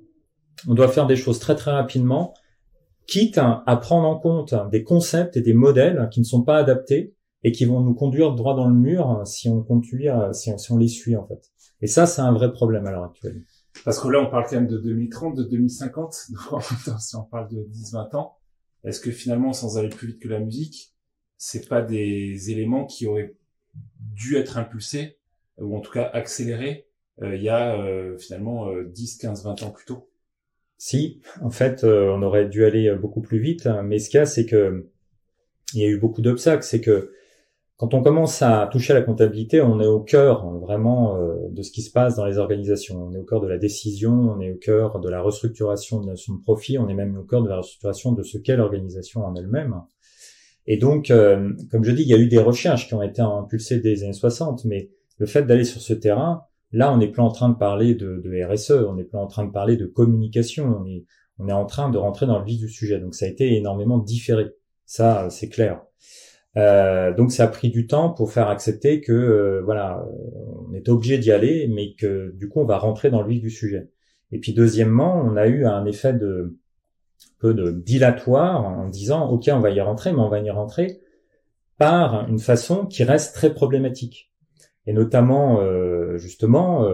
on 0.69 0.75
doit 0.75 0.89
faire 0.89 1.07
des 1.07 1.17
choses 1.17 1.39
très 1.39 1.57
très 1.57 1.71
rapidement, 1.71 2.35
quitte 3.07 3.39
à 3.39 3.77
prendre 3.77 4.07
en 4.07 4.19
compte 4.19 4.55
des 4.71 4.85
concepts 4.85 5.37
et 5.37 5.41
des 5.41 5.55
modèles 5.55 6.09
qui 6.13 6.21
ne 6.21 6.25
sont 6.25 6.43
pas 6.43 6.59
adaptés 6.59 7.15
et 7.43 7.53
qui 7.53 7.65
vont 7.65 7.81
nous 7.81 7.95
conduire 7.95 8.35
droit 8.35 8.55
dans 8.55 8.69
le 8.69 8.75
mur 8.75 9.23
si 9.25 9.49
on 9.49 9.63
conduit, 9.63 10.09
si 10.33 10.53
on, 10.53 10.59
si 10.59 10.73
on 10.73 10.77
les 10.77 10.89
suit 10.89 11.17
en 11.17 11.27
fait. 11.27 11.51
Et 11.83 11.87
ça, 11.87 12.07
c'est 12.07 12.21
un 12.21 12.33
vrai 12.33 12.53
problème 12.53 12.87
à 12.87 12.91
l'heure 12.91 13.05
actuelle. 13.05 13.43
Parce 13.85 13.99
que 13.99 14.09
là, 14.09 14.21
on 14.21 14.31
parle 14.31 14.45
quand 14.49 14.57
même 14.57 14.67
de 14.67 14.79
2030, 14.79 15.37
de 15.37 15.45
2050. 15.45 16.13
si 16.99 17.17
on 17.17 17.23
parle 17.25 17.49
de 17.49 17.67
10-20 17.73 18.17
ans, 18.17 18.37
est-ce 18.85 19.01
que 19.01 19.11
finalement, 19.11 19.53
sans 19.53 19.79
aller 19.79 19.89
plus 19.89 20.09
vite 20.09 20.21
que 20.21 20.29
la 20.29 20.41
musique, 20.41 20.95
c'est 21.37 21.69
pas 21.69 21.83
des 21.83 22.51
éléments 22.51 22.87
qui 22.87 23.07
auraient 23.07 23.35
dû 24.15 24.37
être 24.37 24.59
impulsés 24.59 25.19
ou 25.59 25.77
en 25.77 25.81
tout 25.81 25.93
cas 25.93 26.05
accélérés 26.13 26.87
euh, 27.23 27.37
il 27.37 27.43
y 27.43 27.49
a 27.49 27.77
euh, 27.77 28.17
finalement 28.19 28.73
10, 28.83 29.19
15, 29.19 29.45
20 29.45 29.63
ans 29.63 29.71
plus 29.71 29.85
tôt? 29.85 30.11
Si, 30.79 31.21
en 31.43 31.51
fait, 31.51 31.85
euh, 31.85 32.11
on 32.11 32.23
aurait 32.23 32.49
dû 32.49 32.65
aller 32.65 32.91
beaucoup 32.95 33.21
plus 33.21 33.39
vite. 33.39 33.67
Hein. 33.67 33.83
mais 33.83 33.99
ce 33.99 34.09
qu'il 34.09 34.19
y 34.19 34.23
a, 34.23 34.27
c'est 34.27 34.47
que 34.47 34.89
il 35.75 35.81
y 35.81 35.85
a 35.85 35.89
eu 35.89 35.99
beaucoup 35.99 36.23
d'obstacles. 36.23 36.63
C'est 36.63 36.81
que 36.81 37.13
quand 37.81 37.95
on 37.95 38.03
commence 38.03 38.43
à 38.43 38.69
toucher 38.71 38.93
à 38.93 38.97
la 38.97 39.01
comptabilité, 39.01 39.63
on 39.63 39.81
est 39.81 39.87
au 39.87 40.01
cœur 40.01 40.45
hein, 40.45 40.59
vraiment 40.61 41.17
euh, 41.17 41.49
de 41.49 41.63
ce 41.63 41.73
qui 41.73 41.81
se 41.81 41.91
passe 41.91 42.15
dans 42.15 42.27
les 42.27 42.37
organisations. 42.37 43.03
On 43.03 43.15
est 43.15 43.19
au 43.19 43.25
cœur 43.25 43.41
de 43.41 43.49
la 43.49 43.57
décision, 43.57 44.13
on 44.13 44.39
est 44.39 44.53
au 44.53 44.57
cœur 44.57 45.01
de 45.01 45.09
la 45.09 45.23
restructuration 45.23 46.01
de 46.01 46.13
de 46.13 46.43
profit, 46.43 46.77
on 46.77 46.91
est 46.91 46.95
même 46.95 47.17
au 47.17 47.23
cœur 47.23 47.43
de 47.43 47.49
la 47.49 47.57
restructuration 47.57 48.13
de 48.13 48.23
ce 48.23 48.37
qu'est 48.37 48.57
l'organisation 48.57 49.25
en 49.25 49.35
elle-même. 49.35 49.77
Et 50.67 50.77
donc, 50.77 51.11
euh, 51.11 51.55
comme 51.71 51.83
je 51.83 51.93
dis, 51.93 52.03
il 52.03 52.09
y 52.09 52.13
a 52.13 52.19
eu 52.19 52.29
des 52.29 52.39
recherches 52.39 52.87
qui 52.87 52.93
ont 52.93 53.03
été 53.03 53.23
impulsées 53.23 53.81
des 53.81 54.05
années 54.05 54.13
60, 54.13 54.67
mais 54.67 54.91
le 55.17 55.25
fait 55.25 55.45
d'aller 55.45 55.65
sur 55.65 55.81
ce 55.81 55.95
terrain, 55.95 56.43
là, 56.73 56.93
on 56.93 56.99
n'est 56.99 57.09
plus 57.09 57.23
en 57.23 57.31
train 57.31 57.49
de 57.49 57.57
parler 57.57 57.95
de, 57.95 58.21
de, 58.23 58.45
RSE, 58.45 58.73
on 58.73 58.97
n'est 58.97 59.05
plus 59.05 59.19
en 59.19 59.27
train 59.27 59.47
de 59.47 59.53
parler 59.53 59.79
de 59.79 59.87
communication, 59.87 60.83
on 60.83 60.85
est, 60.85 61.07
on 61.39 61.49
est 61.49 61.53
en 61.53 61.65
train 61.65 61.89
de 61.89 61.97
rentrer 61.97 62.27
dans 62.27 62.41
le 62.41 62.45
vif 62.45 62.59
du 62.59 62.69
sujet. 62.69 63.01
Donc, 63.01 63.15
ça 63.15 63.25
a 63.25 63.29
été 63.31 63.57
énormément 63.57 63.97
différé. 63.97 64.51
Ça, 64.85 65.31
c'est 65.31 65.49
clair. 65.49 65.81
Euh, 66.57 67.15
donc 67.15 67.31
ça 67.31 67.45
a 67.45 67.49
pris 67.49 67.71
du 67.71 67.87
temps 67.87 68.11
pour 68.11 68.33
faire 68.33 68.49
accepter 68.49 69.01
que 69.01 69.13
euh, 69.13 69.63
voilà, 69.65 70.05
on 70.69 70.75
est 70.75 70.89
obligé 70.89 71.19
d'y 71.19 71.31
aller, 71.31 71.69
mais 71.69 71.95
que 71.95 72.33
du 72.37 72.49
coup 72.49 72.61
on 72.61 72.65
va 72.65 72.79
rentrer 72.79 73.11
dans 73.11 73.23
le 73.23 73.29
vif 73.29 73.41
du 73.41 73.51
sujet. 73.51 73.89
Et 74.33 74.39
puis 74.39 74.53
deuxièmement, 74.53 75.17
on 75.17 75.37
a 75.37 75.47
eu 75.47 75.65
un 75.67 75.85
effet 75.85 76.13
de 76.13 76.59
peu 77.39 77.55
de 77.55 77.71
dilatoire 77.71 78.65
en 78.65 78.89
disant 78.89 79.29
ok 79.31 79.49
on 79.53 79.61
va 79.61 79.71
y 79.71 79.81
rentrer, 79.81 80.13
mais 80.13 80.21
on 80.21 80.29
va 80.29 80.41
y 80.41 80.51
rentrer 80.51 81.01
par 81.79 82.29
une 82.29 82.39
façon 82.39 82.87
qui 82.87 83.05
reste 83.05 83.35
très 83.35 83.55
problématique. 83.55 84.33
Et 84.87 84.93
notamment 84.93 85.61
euh, 85.61 86.17
justement 86.19 86.87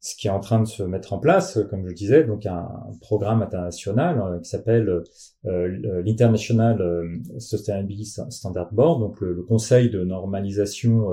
ce 0.00 0.16
qui 0.16 0.28
est 0.28 0.30
en 0.30 0.40
train 0.40 0.60
de 0.60 0.66
se 0.66 0.82
mettre 0.82 1.12
en 1.12 1.18
place, 1.18 1.58
comme 1.68 1.86
je 1.86 1.92
disais, 1.92 2.24
donc 2.24 2.46
un 2.46 2.66
programme 3.02 3.42
international 3.42 4.18
euh, 4.18 4.40
qui 4.40 4.48
s'appelle 4.48 4.88
euh, 4.88 5.04
euh, 5.44 6.02
l'International 6.02 6.82
Sustainability 7.38 8.06
Standard 8.30 8.72
Board, 8.72 9.00
donc 9.00 9.20
le, 9.20 9.42
Conseil 9.42 9.90
de 9.90 10.02
normalisation 10.04 11.10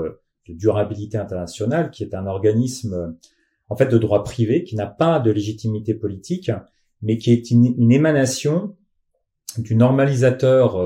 de 0.48 0.54
durabilité 0.54 1.18
internationale, 1.18 1.92
qui 1.92 2.04
est 2.04 2.14
un 2.14 2.28
organisme 2.28 3.16
en 3.68 3.76
fait 3.76 3.88
de 3.88 3.98
droit 3.98 4.24
privé 4.24 4.64
qui 4.64 4.76
n'a 4.76 4.86
pas 4.86 5.20
de 5.20 5.32
légitimité 5.32 5.94
politique, 5.94 6.52
mais 7.02 7.18
qui 7.18 7.32
est 7.32 7.52
une, 7.52 7.92
émanation 7.92 8.76
du 9.58 9.76
normalisateur 9.76 10.78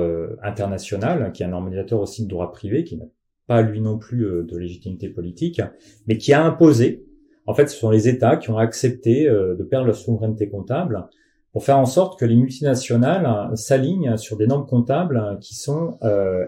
international, 0.42 1.34
qui 1.34 1.44
est 1.44 1.46
un 1.46 1.50
normalisateur 1.50 2.00
aussi 2.00 2.24
de 2.24 2.30
droit 2.30 2.52
privé, 2.52 2.86
qui 2.86 2.96
n'a 2.96 3.06
pas 3.48 3.62
lui 3.62 3.82
non 3.82 3.98
plus 3.98 4.24
de 4.24 4.58
légitimité 4.58 5.10
politique, 5.10 5.62
mais 6.08 6.18
qui 6.18 6.32
a 6.32 6.44
imposé 6.44 7.06
en 7.48 7.54
fait, 7.54 7.68
ce 7.68 7.78
sont 7.78 7.90
les 7.90 8.08
États 8.08 8.38
qui 8.38 8.50
ont 8.50 8.58
accepté 8.58 9.28
euh, 9.28 9.56
de 9.56 9.64
perdre 9.64 9.88
leur 9.88 9.96
souveraineté 9.96 10.50
comptable 10.50 11.08
pour 11.52 11.64
faire 11.66 11.78
en 11.78 11.86
sorte 11.86 12.20
que 12.20 12.26
les 12.26 12.36
multinationales 12.36 13.26
euh, 13.26 13.56
s'alignent 13.56 14.18
sur 14.18 14.38
des 14.38 14.48
normes 14.48 14.68
comptables 14.68 15.18
euh, 15.18 15.36
qui 15.38 15.56
sont 15.56 15.98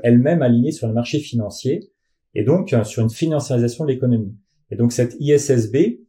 elles-mêmes 0.03 0.41
alignées 0.41 0.71
sur 0.71 0.87
le 0.87 0.93
marché 0.93 1.19
financier 1.19 1.89
et 2.35 2.43
donc 2.43 2.75
sur 2.83 3.03
une 3.03 3.09
financiarisation 3.09 3.85
de 3.85 3.91
l'économie. 3.91 4.35
Et 4.71 4.75
donc 4.75 4.91
cette 4.91 5.15
ISSB, 5.19 5.99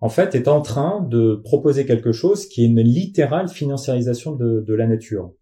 en 0.00 0.08
fait, 0.08 0.34
est 0.34 0.48
en 0.48 0.60
train 0.60 1.00
de 1.08 1.40
proposer 1.42 1.86
quelque 1.86 2.12
chose 2.12 2.46
qui 2.46 2.62
est 2.62 2.66
une 2.66 2.80
littérale 2.80 3.48
financiarisation 3.48 4.32
de, 4.36 4.60
de 4.60 4.74
la 4.74 4.86
nature. 4.86 5.32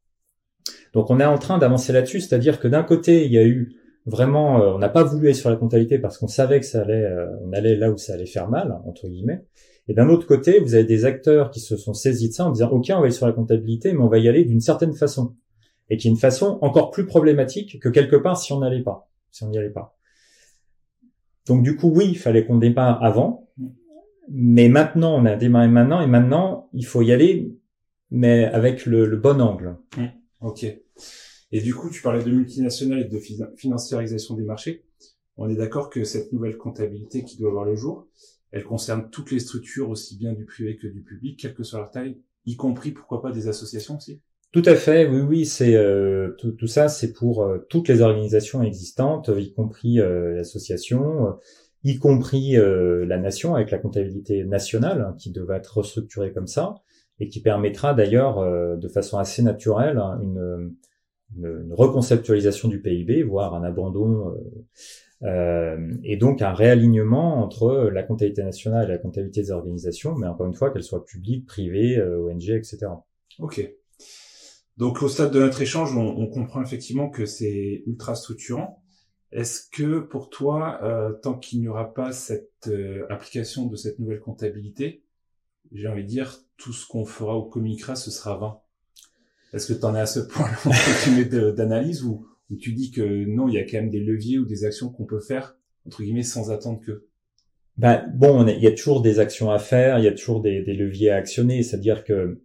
Donc 0.94 1.10
on 1.10 1.20
est 1.20 1.24
en 1.24 1.38
train 1.38 1.58
d'avancer 1.58 1.92
là-dessus, 1.92 2.20
c'est-à-dire 2.20 2.58
que 2.58 2.68
d'un 2.68 2.82
côté, 2.82 3.26
il 3.26 3.32
y 3.32 3.38
a 3.38 3.44
eu 3.44 3.79
vraiment, 4.06 4.62
euh, 4.62 4.72
on 4.74 4.78
n'a 4.78 4.88
pas 4.88 5.04
voulu 5.04 5.26
aller 5.26 5.34
sur 5.34 5.50
la 5.50 5.56
comptabilité 5.56 5.98
parce 5.98 6.18
qu'on 6.18 6.28
savait 6.28 6.60
que 6.60 6.66
ça 6.66 6.82
allait, 6.82 7.04
euh, 7.04 7.26
on 7.42 7.52
allait 7.52 7.76
là 7.76 7.90
où 7.90 7.96
ça 7.98 8.14
allait 8.14 8.26
faire 8.26 8.48
mal 8.48 8.78
entre 8.84 9.08
guillemets. 9.08 9.44
Et 9.88 9.94
d'un 9.94 10.08
autre 10.08 10.26
côté, 10.26 10.60
vous 10.60 10.74
avez 10.74 10.84
des 10.84 11.04
acteurs 11.04 11.50
qui 11.50 11.60
se 11.60 11.76
sont 11.76 11.94
saisis 11.94 12.28
de 12.28 12.34
ça 12.34 12.46
en 12.46 12.50
disant 12.50 12.70
ok, 12.70 12.86
on 12.90 12.94
va 12.94 13.02
aller 13.02 13.10
sur 13.10 13.26
la 13.26 13.32
comptabilité, 13.32 13.92
mais 13.92 14.00
on 14.00 14.08
va 14.08 14.18
y 14.18 14.28
aller 14.28 14.44
d'une 14.44 14.60
certaine 14.60 14.94
façon, 14.94 15.34
et 15.88 15.96
qui 15.96 16.08
est 16.08 16.10
une 16.10 16.16
façon 16.16 16.58
encore 16.62 16.90
plus 16.90 17.06
problématique 17.06 17.80
que 17.80 17.88
quelque 17.88 18.16
part 18.16 18.38
si 18.38 18.52
on 18.52 18.60
n'allait 18.60 18.82
pas, 18.82 19.10
si 19.30 19.42
on 19.44 19.48
n'y 19.48 19.58
allait 19.58 19.70
pas. 19.70 19.96
Donc 21.46 21.62
du 21.62 21.76
coup, 21.76 21.90
oui, 21.94 22.06
il 22.08 22.18
fallait 22.18 22.44
qu'on 22.46 22.58
démarre 22.58 23.02
avant, 23.02 23.48
mais 24.28 24.68
maintenant 24.68 25.20
on 25.20 25.24
a 25.24 25.34
démarré 25.34 25.68
maintenant, 25.68 26.00
et 26.00 26.06
maintenant 26.06 26.68
il 26.72 26.86
faut 26.86 27.02
y 27.02 27.10
aller, 27.10 27.56
mais 28.10 28.44
avec 28.44 28.86
le, 28.86 29.06
le 29.06 29.16
bon 29.16 29.40
angle. 29.40 29.76
Mmh. 29.96 30.04
Ok. 30.42 30.66
Et 31.52 31.60
du 31.60 31.74
coup, 31.74 31.90
tu 31.90 32.02
parlais 32.02 32.22
de 32.22 32.30
multinationales 32.30 33.00
et 33.00 33.08
de 33.08 33.18
financiarisation 33.56 34.34
des 34.34 34.44
marchés. 34.44 34.84
On 35.36 35.48
est 35.48 35.56
d'accord 35.56 35.90
que 35.90 36.04
cette 36.04 36.32
nouvelle 36.32 36.56
comptabilité 36.56 37.24
qui 37.24 37.38
doit 37.38 37.50
avoir 37.50 37.64
le 37.64 37.74
jour, 37.74 38.08
elle 38.52 38.64
concerne 38.64 39.10
toutes 39.10 39.30
les 39.30 39.40
structures, 39.40 39.90
aussi 39.90 40.16
bien 40.16 40.32
du 40.32 40.44
privé 40.44 40.76
que 40.76 40.86
du 40.86 41.02
public, 41.02 41.38
quelle 41.40 41.54
que 41.54 41.62
soit 41.62 41.78
leur 41.78 41.90
taille, 41.90 42.20
y 42.46 42.56
compris, 42.56 42.90
pourquoi 42.90 43.22
pas, 43.22 43.32
des 43.32 43.48
associations 43.48 43.96
aussi 43.96 44.20
tout 44.52 44.62
à 44.64 44.74
fait, 44.74 45.06
oui, 45.06 45.20
oui, 45.20 45.46
c'est 45.46 45.76
euh, 45.76 46.34
tout, 46.36 46.66
ça, 46.66 46.88
c'est 46.88 47.12
pour 47.12 47.44
euh, 47.44 47.58
toutes 47.68 47.86
les 47.86 48.02
organisations 48.02 48.64
existantes, 48.64 49.30
y 49.38 49.52
compris 49.52 50.00
euh, 50.00 50.34
l'association, 50.34 51.36
y 51.84 51.98
compris 51.98 52.56
la 52.56 53.18
nation 53.18 53.54
avec 53.54 53.70
la 53.70 53.78
comptabilité 53.78 54.44
nationale 54.44 55.02
hein, 55.02 55.14
qui 55.18 55.30
devrait 55.30 55.58
être 55.58 55.78
restructurée 55.78 56.32
comme 56.32 56.48
ça 56.48 56.74
et 57.20 57.28
qui 57.28 57.40
permettra 57.40 57.94
d'ailleurs 57.94 58.44
de 58.76 58.88
façon 58.88 59.18
assez 59.18 59.42
naturelle 59.42 59.96
hein, 59.98 60.18
une 60.22 60.74
une, 61.36 61.72
reconceptualisation 61.72 62.68
du 62.68 62.80
PIB, 62.80 63.22
voire 63.22 63.54
un 63.54 63.62
abandon 63.62 64.30
euh, 64.30 65.26
euh, 65.26 65.94
et 66.02 66.16
donc 66.16 66.42
un 66.42 66.52
réalignement 66.52 67.42
entre 67.42 67.90
la 67.92 68.02
comptabilité 68.02 68.42
nationale 68.42 68.88
et 68.88 68.92
la 68.92 68.98
comptabilité 68.98 69.42
des 69.42 69.50
organisations, 69.50 70.14
mais 70.14 70.26
encore 70.26 70.46
une 70.46 70.54
fois 70.54 70.70
qu'elles 70.70 70.82
soient 70.82 71.04
publiques, 71.04 71.46
privées, 71.46 71.98
euh, 71.98 72.30
ONG, 72.30 72.50
etc. 72.50 72.86
Ok. 73.38 73.70
Donc 74.76 75.02
au 75.02 75.08
stade 75.08 75.30
de 75.30 75.40
notre 75.40 75.60
échange, 75.60 75.94
on, 75.96 76.06
on 76.06 76.26
comprend 76.26 76.62
effectivement 76.62 77.10
que 77.10 77.26
c'est 77.26 77.82
ultra 77.86 78.14
structurant. 78.14 78.82
Est-ce 79.32 79.68
que 79.70 80.00
pour 80.00 80.28
toi, 80.28 80.80
euh, 80.82 81.12
tant 81.12 81.38
qu'il 81.38 81.60
n'y 81.60 81.68
aura 81.68 81.94
pas 81.94 82.12
cette 82.12 82.66
euh, 82.66 83.06
application 83.10 83.66
de 83.66 83.76
cette 83.76 83.98
nouvelle 84.00 84.20
comptabilité, 84.20 85.04
j'ai 85.70 85.86
envie 85.86 86.02
de 86.02 86.08
dire, 86.08 86.36
tout 86.56 86.72
ce 86.72 86.86
qu'on 86.86 87.04
fera 87.04 87.38
ou 87.38 87.44
communiquera, 87.44 87.94
ce 87.94 88.10
sera 88.10 88.36
vain? 88.36 88.60
Est-ce 89.52 89.72
que 89.72 89.78
tu 89.78 89.84
en 89.84 89.94
es 89.94 90.00
à 90.00 90.06
ce 90.06 90.20
point-là 90.20 90.56
tu 91.04 91.10
mets 91.10 91.24
d'analyse 91.24 92.04
ou, 92.04 92.26
tu 92.60 92.72
dis 92.72 92.90
que 92.90 93.24
non, 93.26 93.48
il 93.48 93.54
y 93.54 93.58
a 93.58 93.62
quand 93.62 93.78
même 93.78 93.90
des 93.90 94.00
leviers 94.00 94.38
ou 94.38 94.44
des 94.44 94.64
actions 94.64 94.90
qu'on 94.90 95.04
peut 95.04 95.20
faire, 95.20 95.56
entre 95.86 96.02
guillemets, 96.02 96.24
sans 96.24 96.50
attendre 96.50 96.80
que? 96.84 97.06
Ben, 97.76 98.10
bon, 98.14 98.46
il 98.46 98.60
y 98.60 98.66
a 98.66 98.72
toujours 98.72 99.02
des 99.02 99.20
actions 99.20 99.50
à 99.50 99.58
faire, 99.58 99.98
il 99.98 100.04
y 100.04 100.08
a 100.08 100.12
toujours 100.12 100.42
des, 100.42 100.60
leviers 100.62 101.10
à 101.10 101.16
actionner, 101.16 101.62
c'est-à-dire 101.62 102.04
que 102.04 102.42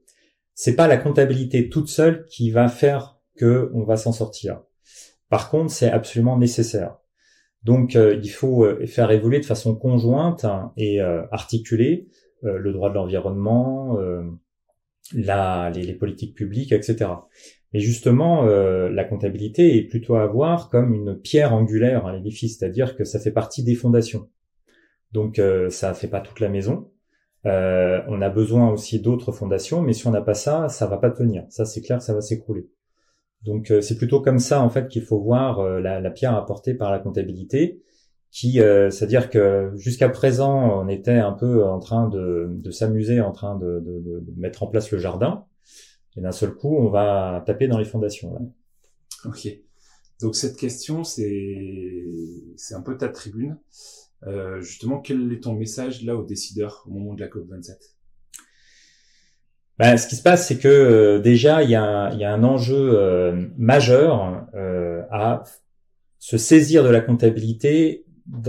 c'est 0.54 0.76
pas 0.76 0.88
la 0.88 0.98
comptabilité 0.98 1.70
toute 1.70 1.90
seule 1.90 2.26
qui 2.26 2.52
va 2.52 2.70
faire 2.70 3.20
que 3.36 3.72
on 3.74 3.84
va 3.84 3.98
s'en 3.98 4.12
sortir. 4.12 4.62
Par 5.30 5.50
contre, 5.50 5.72
c'est 5.72 5.90
absolument 5.90 6.38
nécessaire. 6.38 6.98
Donc, 7.64 7.96
euh, 7.96 8.20
il 8.24 8.30
faut 8.30 8.64
euh, 8.64 8.86
faire 8.86 9.10
évoluer 9.12 9.40
de 9.40 9.46
façon 9.46 9.76
conjointe 9.76 10.46
et 10.78 11.02
euh, 11.02 11.24
articulée 11.32 12.08
le 12.44 12.72
droit 12.74 12.90
de 12.90 12.96
l'environnement, 12.96 13.98
la, 15.14 15.72
les, 15.74 15.84
les, 15.84 15.94
politiques 15.94 16.36
publiques, 16.36 16.72
etc. 16.72 17.12
Mais 17.74 17.80
justement, 17.80 18.46
la 18.46 19.04
comptabilité 19.04 19.78
est 19.78 19.84
plutôt 19.84 20.16
à 20.16 20.26
voir 20.28 20.70
comme 20.70 20.94
une 20.94 21.20
pierre 21.20 21.54
angulaire 21.54 22.06
à 22.06 22.14
l'édifice, 22.14 22.58
c'est-à-dire 22.58 22.96
que 22.96 23.04
ça 23.04 23.20
fait 23.20 23.32
partie 23.32 23.64
des 23.64 23.76
fondations. 23.76 24.30
Donc, 25.12 25.42
ça 25.70 25.94
fait 25.94 26.08
pas 26.08 26.22
toute 26.22 26.40
la 26.40 26.48
maison. 26.48 26.90
on 27.44 28.22
a 28.22 28.30
besoin 28.30 28.70
aussi 28.72 29.02
d'autres 29.02 29.34
fondations, 29.34 29.82
mais 29.82 29.92
si 29.92 30.08
on 30.08 30.12
n'a 30.12 30.22
pas 30.22 30.36
ça, 30.36 30.70
ça 30.70 30.88
va 30.88 30.98
pas 30.98 31.12
tenir. 31.12 31.44
Ça, 31.50 31.66
c'est 31.66 31.82
clair, 31.82 32.02
ça 32.02 32.14
va 32.14 32.22
s'écrouler. 32.22 32.70
Donc 33.46 33.70
euh, 33.72 33.82
c'est 33.82 33.98
plutôt 33.98 34.22
comme 34.22 34.40
ça 34.40 34.62
en 34.62 34.70
fait 34.70 34.88
qu'il 34.88 35.04
faut 35.04 35.20
voir 35.20 35.60
euh, 35.60 35.80
la, 35.80 36.12
pierre 36.12 36.36
apportée 36.36 36.74
par 36.74 36.92
la 36.92 37.00
comptabilité, 37.00 37.82
qui, 38.36 38.60
euh, 38.60 38.90
c'est-à-dire 38.90 39.30
que 39.30 39.72
jusqu'à 39.76 40.10
présent 40.10 40.82
on 40.82 40.90
était 40.90 41.20
un 41.20 41.32
peu 41.32 41.64
en 41.64 41.80
train 41.80 42.10
de, 42.10 42.70
s'amuser, 42.70 43.22
en 43.22 43.32
train 43.32 43.56
de, 43.58 43.82
mettre 44.36 44.64
en 44.64 44.68
place 44.68 44.92
le 44.92 44.98
jardin, 44.98 45.46
et 46.18 46.22
d'un 46.22 46.34
seul 46.34 46.54
coup 46.54 46.76
on 46.78 46.90
va 46.90 47.42
taper 47.46 47.70
dans 47.70 47.78
les 47.78 47.86
fondations. 47.86 48.34
Là. 48.34 48.40
Ok. 49.24 49.48
Donc 50.22 50.36
cette 50.36 50.58
question 50.58 51.06
c'est 51.06 52.04
c'est 52.58 52.76
un 52.76 52.82
peu 52.82 52.98
ta 52.98 53.08
tribune. 53.08 53.58
justement, 54.60 55.00
quel 55.00 55.32
est 55.32 55.44
ton 55.44 55.54
message 55.54 56.04
là 56.04 56.18
aux 56.18 56.26
décideurs 56.26 56.84
au 56.88 56.92
moment 56.92 57.14
de 57.14 57.22
la 57.22 57.30
COP 57.30 57.48
27 57.48 57.96
ben, 59.78 59.98
ce 59.98 60.08
qui 60.08 60.16
se 60.16 60.24
passe, 60.24 60.48
c'est 60.48 60.58
que 60.58 60.68
euh, 60.70 61.20
déjà, 61.20 61.62
il 61.62 61.70
y, 61.70 61.76
a 61.76 61.84
un, 61.84 62.12
il 62.12 62.20
y, 62.20 62.24
a 62.24 62.32
un 62.32 62.46
enjeu 62.46 62.98
euh, 62.98 63.48
majeur 63.58 64.48
euh, 64.56 65.02
à 65.12 65.44
se 66.18 66.38
saisir 66.38 66.82
de 66.84 66.90
la 66.90 67.02
comptabilité 67.02 68.05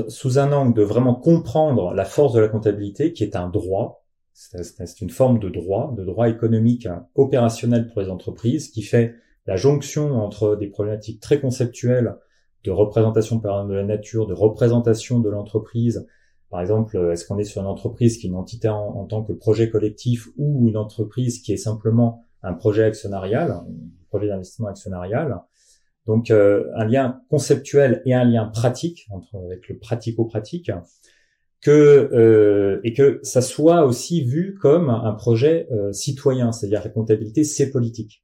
sous 0.09 0.39
un 0.39 0.53
angle 0.53 0.75
de 0.75 0.83
vraiment 0.83 1.15
comprendre 1.15 1.93
la 1.95 2.05
force 2.05 2.33
de 2.33 2.41
la 2.41 2.49
comptabilité, 2.49 3.13
qui 3.13 3.23
est 3.23 3.37
un 3.37 3.49
droit. 3.49 4.05
C'est 4.33 5.01
une 5.01 5.11
forme 5.11 5.39
de 5.39 5.49
droit, 5.49 5.95
de 5.97 6.05
droit 6.05 6.29
économique 6.29 6.87
hein, 6.87 7.07
opérationnel 7.15 7.89
pour 7.89 8.03
les 8.03 8.11
entreprises, 8.11 8.69
qui 8.69 8.83
fait 8.83 9.15
la 9.47 9.57
jonction 9.57 10.15
entre 10.15 10.57
des 10.57 10.67
problématiques 10.67 11.21
très 11.21 11.41
conceptuelles 11.41 12.17
de 12.65 12.71
représentation 12.71 13.39
par 13.39 13.67
de 13.67 13.75
la 13.75 13.85
nature, 13.85 14.27
de 14.27 14.35
représentation 14.35 15.21
de 15.21 15.31
l'entreprise, 15.31 16.07
par 16.51 16.61
exemple, 16.61 16.97
est-ce 17.13 17.27
qu'on 17.27 17.39
est 17.39 17.45
sur 17.45 17.61
une 17.61 17.67
entreprise 17.67 18.19
qui 18.19 18.27
est 18.27 18.31
une 18.31 18.37
entité 18.37 18.69
en, 18.69 19.05
tant 19.07 19.23
que 19.23 19.33
projet 19.33 19.69
collectif 19.69 20.29
ou 20.37 20.69
une 20.69 20.77
entreprise 20.77 21.43
qui 21.43 21.53
est 21.53 21.57
simplement 21.57 22.25
un 22.43 22.55
projet 22.55 22.85
actionnarial, 22.85 23.51
un 23.51 23.67
projet 24.09 24.29
d'investissement 24.29 24.69
actionnarial? 24.69 25.41
Donc 26.07 26.31
euh, 26.31 26.65
un 26.77 26.85
lien 26.85 27.21
conceptuel 27.29 28.03
et 28.05 28.15
un 28.15 28.25
lien 28.25 28.47
pratique 28.47 29.07
entre 29.11 29.37
avec 29.45 29.69
le 29.69 29.79
pratico-pratique 29.79 30.71
que 31.61 32.11
euh, 32.13 32.81
et 32.85 32.93
que 32.93 33.19
ça 33.23 33.41
soit 33.43 33.85
aussi 33.85 34.23
vu 34.23 34.57
comme 34.61 34.91
un 34.91 35.13
projet 35.13 35.69
citoyen, 35.93 36.53
c'est-à-dire 36.53 36.83
la 36.85 36.91
comptabilité 36.91 37.45
c'est 37.45 37.71
politique. 37.71 38.23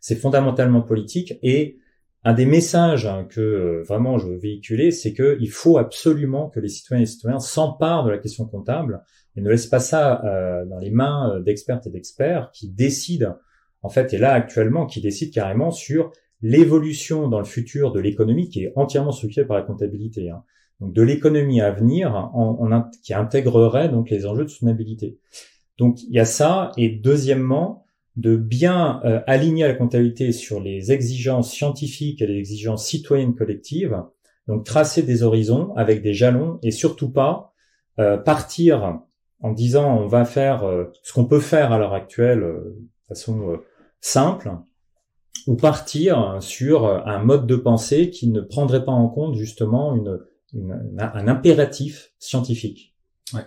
C'est 0.00 0.16
fondamentalement 0.16 0.82
politique 0.82 1.38
et 1.42 1.78
un 2.24 2.34
des 2.34 2.46
messages 2.46 3.08
que 3.30 3.40
euh, 3.40 3.82
vraiment 3.82 4.18
je 4.18 4.28
veux 4.28 4.36
véhiculer, 4.36 4.92
c'est 4.92 5.12
qu'il 5.12 5.50
faut 5.50 5.78
absolument 5.78 6.48
que 6.50 6.60
les 6.60 6.68
citoyens 6.68 7.02
et 7.02 7.06
citoyens 7.06 7.40
s'emparent 7.40 8.04
de 8.04 8.10
la 8.10 8.18
question 8.18 8.46
comptable 8.46 9.02
et 9.36 9.40
ne 9.40 9.50
laissent 9.50 9.66
pas 9.66 9.80
ça 9.80 10.24
euh, 10.24 10.64
dans 10.66 10.78
les 10.78 10.90
mains 10.90 11.34
euh, 11.34 11.40
d'expertes 11.42 11.86
et 11.88 11.90
d'experts 11.90 12.50
qui 12.52 12.70
décident, 12.70 13.36
en 13.82 13.88
fait, 13.88 14.14
et 14.14 14.18
là 14.18 14.32
actuellement, 14.34 14.86
qui 14.86 15.00
décident 15.00 15.32
carrément 15.32 15.72
sur 15.72 16.12
l'évolution 16.42 17.28
dans 17.28 17.38
le 17.38 17.44
futur 17.44 17.92
de 17.92 18.00
l'économie 18.00 18.48
qui 18.48 18.64
est 18.64 18.72
entièrement 18.76 19.12
structurée 19.12 19.46
par 19.46 19.56
la 19.56 19.62
comptabilité. 19.62 20.30
Hein. 20.30 20.42
Donc 20.80 20.92
de 20.92 21.02
l'économie 21.02 21.60
à 21.60 21.70
venir 21.70 22.14
en, 22.14 22.90
qui 23.02 23.14
intégrerait 23.14 23.88
donc 23.88 24.10
les 24.10 24.26
enjeux 24.26 24.44
de 24.44 24.50
soutenabilité. 24.50 25.18
Donc 25.78 26.02
il 26.02 26.12
y 26.12 26.18
a 26.18 26.24
ça, 26.24 26.72
et 26.76 26.88
deuxièmement, 26.88 27.84
de 28.16 28.36
bien 28.36 29.00
euh, 29.04 29.20
aligner 29.26 29.66
la 29.66 29.74
comptabilité 29.74 30.32
sur 30.32 30.60
les 30.60 30.92
exigences 30.92 31.50
scientifiques 31.50 32.20
et 32.20 32.26
les 32.26 32.38
exigences 32.38 32.86
citoyennes 32.86 33.34
collectives, 33.34 34.02
donc 34.48 34.64
tracer 34.64 35.02
des 35.02 35.22
horizons 35.22 35.72
avec 35.76 36.02
des 36.02 36.12
jalons 36.12 36.58
et 36.62 36.72
surtout 36.72 37.10
pas 37.10 37.54
euh, 38.00 38.18
partir 38.18 39.00
en 39.40 39.52
disant 39.52 39.96
on 39.98 40.08
va 40.08 40.24
faire 40.24 40.64
euh, 40.64 40.86
ce 41.04 41.12
qu'on 41.12 41.24
peut 41.24 41.40
faire 41.40 41.72
à 41.72 41.78
l'heure 41.78 41.94
actuelle 41.94 42.40
de 42.40 42.88
façon 43.08 43.58
simple 44.00 44.50
ou 45.46 45.56
partir 45.56 46.38
sur 46.40 46.86
un 46.86 47.18
mode 47.22 47.46
de 47.46 47.56
pensée 47.56 48.10
qui 48.10 48.28
ne 48.28 48.40
prendrait 48.40 48.84
pas 48.84 48.92
en 48.92 49.08
compte 49.08 49.34
justement 49.34 49.94
une, 49.94 50.20
un 50.98 51.28
impératif 51.28 52.12
scientifique. 52.18 52.94
Ouais. 53.34 53.44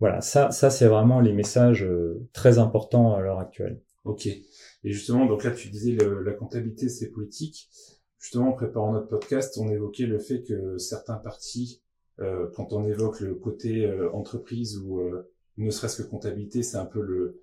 Voilà, 0.00 0.20
ça, 0.20 0.50
ça 0.50 0.70
c'est 0.70 0.86
vraiment 0.86 1.20
les 1.20 1.32
messages 1.32 1.86
très 2.32 2.58
importants 2.58 3.14
à 3.14 3.20
l'heure 3.20 3.38
actuelle. 3.38 3.80
Ok. 4.04 4.26
Et 4.26 4.92
justement, 4.92 5.26
donc 5.26 5.44
là, 5.44 5.50
tu 5.50 5.68
disais 5.68 5.96
la 5.96 6.32
comptabilité, 6.32 6.88
c'est 6.88 7.10
politique. 7.10 7.70
Justement, 8.18 8.50
en 8.50 8.52
préparant 8.52 8.92
notre 8.92 9.08
podcast, 9.08 9.58
on 9.58 9.68
évoquait 9.68 10.06
le 10.06 10.18
fait 10.18 10.42
que 10.42 10.78
certains 10.78 11.16
partis, 11.16 11.82
euh, 12.20 12.48
quand 12.54 12.72
on 12.72 12.84
évoque 12.84 13.20
le 13.20 13.34
côté 13.34 13.86
euh, 13.86 14.10
entreprise 14.12 14.78
ou 14.78 15.00
euh, 15.00 15.30
ne 15.56 15.70
serait-ce 15.70 16.02
que 16.02 16.08
comptabilité, 16.08 16.62
c'est 16.62 16.76
un 16.76 16.86
peu 16.86 17.00
le, 17.02 17.42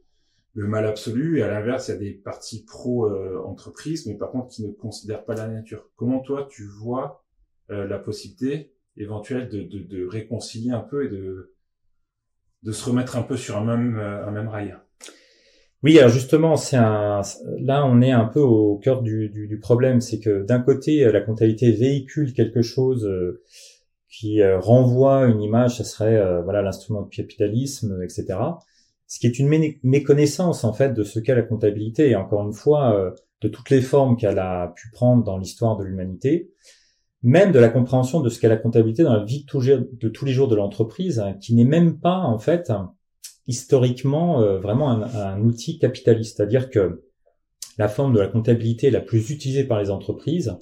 le 0.53 0.67
mal 0.67 0.85
absolu. 0.85 1.39
Et 1.39 1.43
à 1.43 1.47
l'inverse, 1.47 1.87
il 1.87 1.91
y 1.91 1.93
a 1.93 1.97
des 1.97 2.11
partis 2.11 2.63
pro-entreprise, 2.65 4.05
mais 4.07 4.15
par 4.15 4.31
contre 4.31 4.49
qui 4.49 4.65
ne 4.65 4.71
considèrent 4.71 5.25
pas 5.25 5.35
la 5.35 5.47
nature. 5.47 5.89
Comment 5.95 6.19
toi, 6.19 6.47
tu 6.49 6.65
vois 6.65 7.23
la 7.69 7.99
possibilité 7.99 8.73
éventuelle 8.97 9.47
de, 9.47 9.61
de, 9.61 9.79
de, 9.79 10.05
réconcilier 10.05 10.71
un 10.71 10.81
peu 10.81 11.05
et 11.05 11.09
de, 11.09 11.53
de 12.63 12.71
se 12.73 12.89
remettre 12.89 13.15
un 13.15 13.23
peu 13.23 13.37
sur 13.37 13.55
un 13.55 13.63
même, 13.63 13.97
un 13.97 14.31
même 14.31 14.49
rail? 14.49 14.75
Oui, 15.83 15.97
alors 15.97 16.11
justement, 16.11 16.57
c'est 16.57 16.77
un, 16.77 17.21
là 17.59 17.85
on 17.87 18.01
est 18.01 18.11
un 18.11 18.25
peu 18.25 18.39
au 18.39 18.77
cœur 18.77 19.01
du, 19.01 19.29
du, 19.29 19.59
problème, 19.59 19.99
c'est 19.99 20.19
que 20.19 20.43
d'un 20.43 20.59
côté 20.59 21.11
la 21.11 21.21
comptabilité 21.21 21.71
véhicule 21.71 22.33
quelque 22.33 22.61
chose 22.61 23.03
euh, 23.05 23.41
qui 24.07 24.41
euh, 24.41 24.59
renvoie 24.59 25.25
une 25.25 25.41
image, 25.41 25.77
ça 25.77 25.83
serait 25.83 26.17
euh, 26.17 26.43
voilà 26.43 26.61
l'instrument 26.61 27.01
de 27.01 27.09
capitalisme, 27.09 27.99
etc. 28.03 28.37
Ce 29.12 29.19
qui 29.19 29.28
est 29.28 29.39
une 29.39 29.50
méconnaissance 29.84 30.63
en 30.63 30.71
fait 30.71 30.93
de 30.93 31.04
ce 31.04 31.19
qu'est 31.19 31.36
la 31.36 31.41
comptabilité 31.41 32.12
et 32.12 32.15
encore 32.15 32.47
une 32.47 32.54
fois 32.54 33.13
de 33.41 33.50
toutes 33.50 33.69
les 33.69 33.82
formes 33.82 34.15
qu'elle 34.15 34.39
a 34.39 34.74
pu 34.74 34.89
prendre 34.93 35.21
dans 35.26 35.38
l'histoire 35.38 35.76
de 35.76 35.84
l'humanité, 35.84 36.50
même 37.21 37.52
de 37.52 37.60
la 37.60 37.67
compréhension 37.67 38.21
de 38.21 38.30
ce 38.30 38.39
qu'est 38.39 38.47
la 38.47 38.56
comptabilité 38.56 39.04
dans 39.04 39.17
la 39.17 39.26
vie 39.26 39.45
de 39.45 40.08
tous 40.08 40.26
les 40.26 40.32
jours 40.32 40.47
de 40.47 40.56
l'entreprise, 40.56 41.19
hein, 41.19 41.34
qui 41.41 41.54
n'est 41.56 41.65
même 41.65 42.00
pas 42.00 42.19
en 42.19 42.39
fait 42.39 42.71
historiquement 43.47 44.41
euh, 44.41 44.60
vraiment 44.60 44.89
un, 44.89 45.41
outil 45.41 45.78
capitaliste, 45.78 46.38
c'est-à-dire 46.38 46.69
que 46.69 47.04
la 47.78 47.89
forme 47.89 48.13
de 48.13 48.19
la 48.21 48.28
comptabilité 48.28 48.91
la 48.91 49.02
plus 49.02 49.30
utilisée 49.30 49.65
par 49.65 49.82
les 49.82 49.89
entreprises 49.89 50.56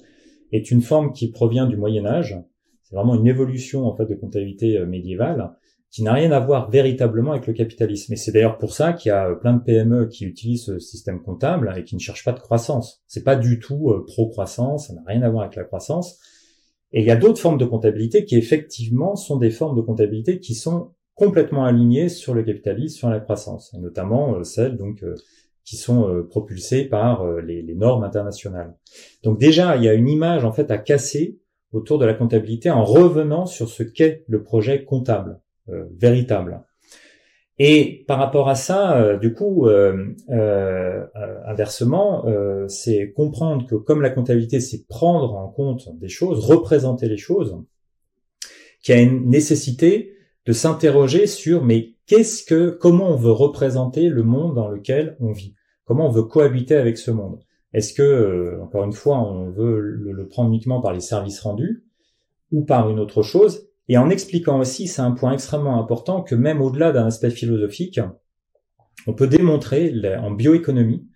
est 0.50 0.72
une 0.72 0.82
forme 0.82 1.12
qui 1.12 1.30
provient 1.30 1.66
du 1.66 1.76
Moyen 1.76 2.04
Âge. 2.04 2.36
C'est 2.82 2.96
vraiment 2.96 3.14
une 3.14 3.28
évolution 3.28 3.86
en 3.86 3.96
fait 3.96 4.06
de 4.06 4.16
comptabilité 4.16 4.76
euh, 4.76 4.86
médiévale 4.86 5.52
qui 5.90 6.02
n'a 6.02 6.12
rien 6.12 6.30
à 6.30 6.40
voir 6.40 6.70
véritablement 6.70 7.32
avec 7.32 7.46
le 7.46 7.52
capitalisme. 7.52 8.12
Et 8.12 8.16
c'est 8.16 8.32
d'ailleurs 8.32 8.58
pour 8.58 8.72
ça 8.72 8.92
qu'il 8.92 9.08
y 9.08 9.12
a 9.12 9.34
plein 9.34 9.54
de 9.54 9.62
PME 9.62 10.06
qui 10.06 10.24
utilisent 10.24 10.66
ce 10.66 10.78
système 10.78 11.20
comptable 11.20 11.74
et 11.76 11.84
qui 11.84 11.96
ne 11.96 12.00
cherchent 12.00 12.24
pas 12.24 12.32
de 12.32 12.40
croissance. 12.40 13.02
C'est 13.06 13.24
pas 13.24 13.36
du 13.36 13.58
tout 13.58 13.90
euh, 13.90 14.04
pro-croissance, 14.06 14.86
ça 14.88 14.94
n'a 14.94 15.02
rien 15.06 15.22
à 15.22 15.30
voir 15.30 15.42
avec 15.44 15.56
la 15.56 15.64
croissance. 15.64 16.18
Et 16.92 17.00
il 17.00 17.06
y 17.06 17.10
a 17.10 17.16
d'autres 17.16 17.40
formes 17.40 17.58
de 17.58 17.64
comptabilité 17.64 18.24
qui 18.24 18.36
effectivement 18.36 19.16
sont 19.16 19.36
des 19.36 19.50
formes 19.50 19.76
de 19.76 19.82
comptabilité 19.82 20.40
qui 20.40 20.54
sont 20.54 20.92
complètement 21.20 21.66
alignées 21.66 22.08
sur 22.08 22.34
le 22.34 22.42
capitalisme, 22.42 22.96
sur 22.96 23.10
la 23.10 23.20
croissance, 23.20 23.74
et 23.74 23.78
notamment 23.78 24.36
euh, 24.36 24.42
celles 24.42 24.78
donc 24.78 25.02
euh, 25.02 25.14
qui 25.64 25.76
sont 25.76 26.08
euh, 26.08 26.26
propulsées 26.26 26.86
par 26.86 27.24
les, 27.42 27.62
normes 27.74 28.04
internationales. 28.04 28.74
Donc 29.22 29.38
déjà, 29.38 29.76
il 29.76 29.84
y 29.84 29.88
a 29.88 29.92
une 29.92 30.08
image 30.08 30.46
en 30.46 30.52
fait 30.52 30.70
à 30.70 30.78
casser 30.78 31.38
autour 31.72 31.98
de 31.98 32.06
la 32.06 32.14
comptabilité 32.14 32.70
en 32.70 32.84
revenant 32.84 33.44
sur 33.44 33.68
ce 33.68 33.82
qu'est 33.82 34.24
le 34.28 34.42
projet 34.42 34.84
comptable 34.84 35.40
véritable. 35.98 36.62
Et 37.62 38.06
par 38.08 38.18
rapport 38.18 38.48
à 38.48 38.54
ça, 38.54 38.96
euh, 38.96 39.18
du 39.18 39.34
coup, 39.34 39.66
euh, 39.66 40.14
euh, 40.30 41.04
inversement, 41.46 42.24
c'est 42.68 43.12
comprendre 43.12 43.66
que 43.66 43.74
comme 43.74 44.00
la 44.00 44.08
comptabilité, 44.08 44.60
c'est 44.60 44.86
prendre 44.86 45.34
en 45.34 45.48
compte 45.48 45.94
des 45.98 46.08
choses, 46.08 46.42
représenter 46.42 47.06
les 47.06 47.18
choses, 47.18 47.58
qu'il 48.82 48.94
y 48.94 48.98
a 48.98 49.02
une 49.02 49.28
nécessité 49.28 50.14
de 50.46 50.54
s'interroger 50.54 51.26
sur 51.26 51.62
mais 51.62 51.96
qu'est-ce 52.06 52.44
que, 52.44 52.70
comment 52.70 53.10
on 53.10 53.16
veut 53.16 53.30
représenter 53.30 54.08
le 54.08 54.22
monde 54.22 54.54
dans 54.54 54.68
lequel 54.68 55.18
on 55.20 55.30
vit, 55.30 55.54
comment 55.84 56.06
on 56.06 56.10
veut 56.10 56.22
cohabiter 56.22 56.76
avec 56.76 56.96
ce 56.96 57.10
monde? 57.10 57.40
Est-ce 57.74 57.92
que, 57.92 58.58
encore 58.62 58.84
une 58.84 58.94
fois, 58.94 59.18
on 59.18 59.50
veut 59.50 59.78
le 59.78 60.28
prendre 60.28 60.48
uniquement 60.48 60.80
par 60.80 60.94
les 60.94 61.00
services 61.00 61.40
rendus 61.40 61.84
ou 62.52 62.64
par 62.64 62.88
une 62.88 63.00
autre 63.00 63.22
chose? 63.22 63.69
Et 63.90 63.98
en 63.98 64.08
expliquant 64.08 64.60
aussi, 64.60 64.86
c'est 64.86 65.02
un 65.02 65.10
point 65.10 65.32
extrêmement 65.32 65.82
important, 65.82 66.22
que 66.22 66.36
même 66.36 66.62
au-delà 66.62 66.92
d'un 66.92 67.06
aspect 67.06 67.30
philosophique, 67.30 67.98
on 69.08 69.14
peut 69.14 69.26
démontrer 69.26 69.92
en 70.16 70.30
bioéconomie, 70.30 71.08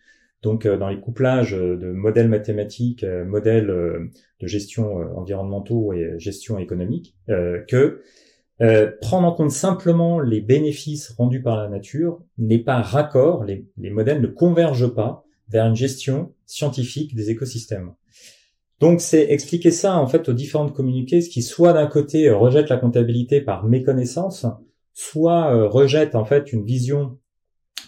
donc 0.42 0.66
euh, 0.66 0.76
dans 0.76 0.88
les 0.88 0.98
couplages 0.98 1.52
de 1.52 1.92
modèles 1.92 2.28
mathématiques, 2.28 3.04
euh, 3.04 3.24
modèles 3.24 3.70
euh, 3.70 4.10
de 4.40 4.48
gestion 4.48 4.96
environnementaux 5.16 5.92
et 5.92 6.18
gestion 6.18 6.58
économique, 6.58 7.14
que 7.28 8.02
prendre 9.00 9.28
en 9.28 9.32
compte 9.32 9.52
simplement 9.52 10.18
les 10.18 10.40
bénéfices 10.40 11.10
rendus 11.10 11.42
par 11.42 11.56
la 11.56 11.68
nature 11.68 12.24
n'est 12.38 12.58
pas 12.58 12.82
raccord, 12.82 13.44
les 13.44 13.90
modèles 13.90 14.20
ne 14.20 14.26
convergent 14.26 14.92
pas 14.92 15.24
vers 15.48 15.66
une 15.66 15.76
gestion 15.76 16.34
scientifique 16.44 17.14
des 17.14 17.30
écosystèmes. 17.30 17.94
Donc 18.80 19.00
c'est 19.00 19.30
expliquer 19.30 19.70
ça 19.70 19.96
en 19.96 20.06
fait 20.06 20.28
aux 20.28 20.32
différentes 20.32 20.74
communiqués, 20.74 21.20
qui 21.20 21.42
soit 21.42 21.72
d'un 21.72 21.86
côté 21.86 22.28
euh, 22.28 22.36
rejettent 22.36 22.68
la 22.68 22.76
comptabilité 22.76 23.40
par 23.40 23.64
méconnaissance, 23.66 24.46
soit 24.92 25.54
euh, 25.54 25.68
rejettent 25.68 26.14
en 26.14 26.24
fait 26.24 26.52
une 26.52 26.64
vision 26.64 27.18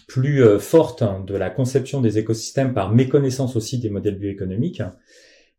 plus 0.07 0.43
euh, 0.43 0.59
forte 0.59 1.03
de 1.25 1.35
la 1.35 1.49
conception 1.49 1.99
des 1.99 2.17
écosystèmes 2.17 2.73
par 2.73 2.93
méconnaissance 2.93 3.55
aussi 3.55 3.79
des 3.79 3.89
modèles 3.89 4.17
bioéconomiques, 4.17 4.81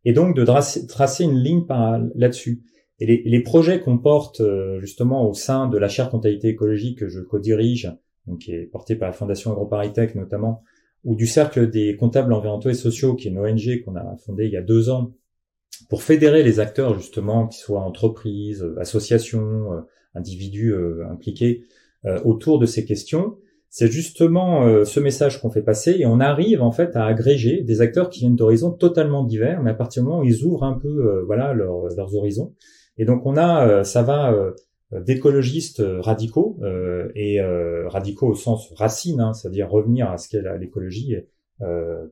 et 0.05 0.13
donc 0.13 0.35
de 0.35 0.45
tracer 0.45 1.25
une 1.25 1.39
ligne 1.39 1.67
là-dessus. 2.15 2.63
Et 3.01 3.07
les, 3.07 3.23
les 3.25 3.43
projets 3.43 3.81
qu'on 3.81 3.99
porte 3.99 4.43
justement 4.81 5.29
au 5.29 5.35
sein 5.35 5.69
de 5.69 5.77
la 5.77 5.89
chaire 5.89 6.09
comptabilité 6.09 6.49
écologique 6.49 6.99
que 7.01 7.09
je 7.09 7.21
co-dirige, 7.21 7.93
donc 8.27 8.39
qui 8.41 8.53
est 8.53 8.67
portée 8.67 8.97
par 8.97 9.09
la 9.09 9.13
Fondation 9.13 9.53
AgroParisTech 9.53 10.15
notamment, 10.15 10.63
ou 11.05 11.15
du 11.15 11.27
Cercle 11.27 11.71
des 11.71 11.97
comptables 11.97 12.33
environnementaux 12.33 12.71
et 12.71 12.75
sociaux, 12.75 13.15
qui 13.15 13.29
est 13.29 13.31
une 13.31 13.39
ONG 13.39 13.83
qu'on 13.85 13.97
a 13.97 14.17
fondée 14.25 14.47
il 14.47 14.53
y 14.53 14.57
a 14.57 14.63
deux 14.63 14.91
ans, 14.91 15.15
pour 15.89 16.03
fédérer 16.03 16.43
les 16.43 16.61
acteurs 16.61 16.95
justement, 16.95 17.47
qui 17.47 17.59
soient 17.59 17.81
entreprises, 17.81 18.67
associations, 18.79 19.73
euh, 19.73 19.81
individus 20.15 20.73
euh, 20.73 21.07
impliqués 21.11 21.65
euh, 22.05 22.21
autour 22.25 22.59
de 22.59 22.67
ces 22.67 22.85
questions, 22.85 23.37
c'est 23.71 23.93
justement 23.93 24.83
ce 24.87 24.99
message 24.99 25.43
qu'on 25.43 25.51
fait 25.51 25.61
passer 25.61 25.97
et 25.99 26.07
on 26.07 26.21
arrive 26.21 26.63
en 26.63 26.73
fait 26.73 26.97
à 26.97 27.05
agréger 27.05 27.61
des 27.61 27.83
acteurs 27.83 28.09
qui 28.09 28.21
viennent 28.21 28.35
d'horizons 28.35 28.71
totalement 28.71 29.25
divers, 29.25 29.63
mais 29.63 29.73
à 29.73 29.75
partir 29.75 30.03
du 30.03 30.09
moment 30.09 30.23
où 30.23 30.25
ils 30.25 30.43
ouvrent 30.43 30.65
un 30.65 30.73
peu 30.73 31.23
voilà 31.27 31.53
leurs 31.53 32.15
horizons. 32.15 32.55
Et 32.97 33.05
donc 33.05 33.27
on 33.27 33.37
a, 33.37 33.85
ça 33.85 34.03
va 34.03 34.35
d'écologistes 34.93 35.83
radicaux 36.01 36.59
et 37.15 37.41
radicaux 37.87 38.29
au 38.29 38.35
sens 38.35 38.73
racine, 38.75 39.21
hein, 39.21 39.35
c'est-à-dire 39.35 39.71
revenir 39.71 40.11
à 40.11 40.19
ce 40.19 40.29
qu'est 40.29 40.43
l'écologie, 40.59 41.17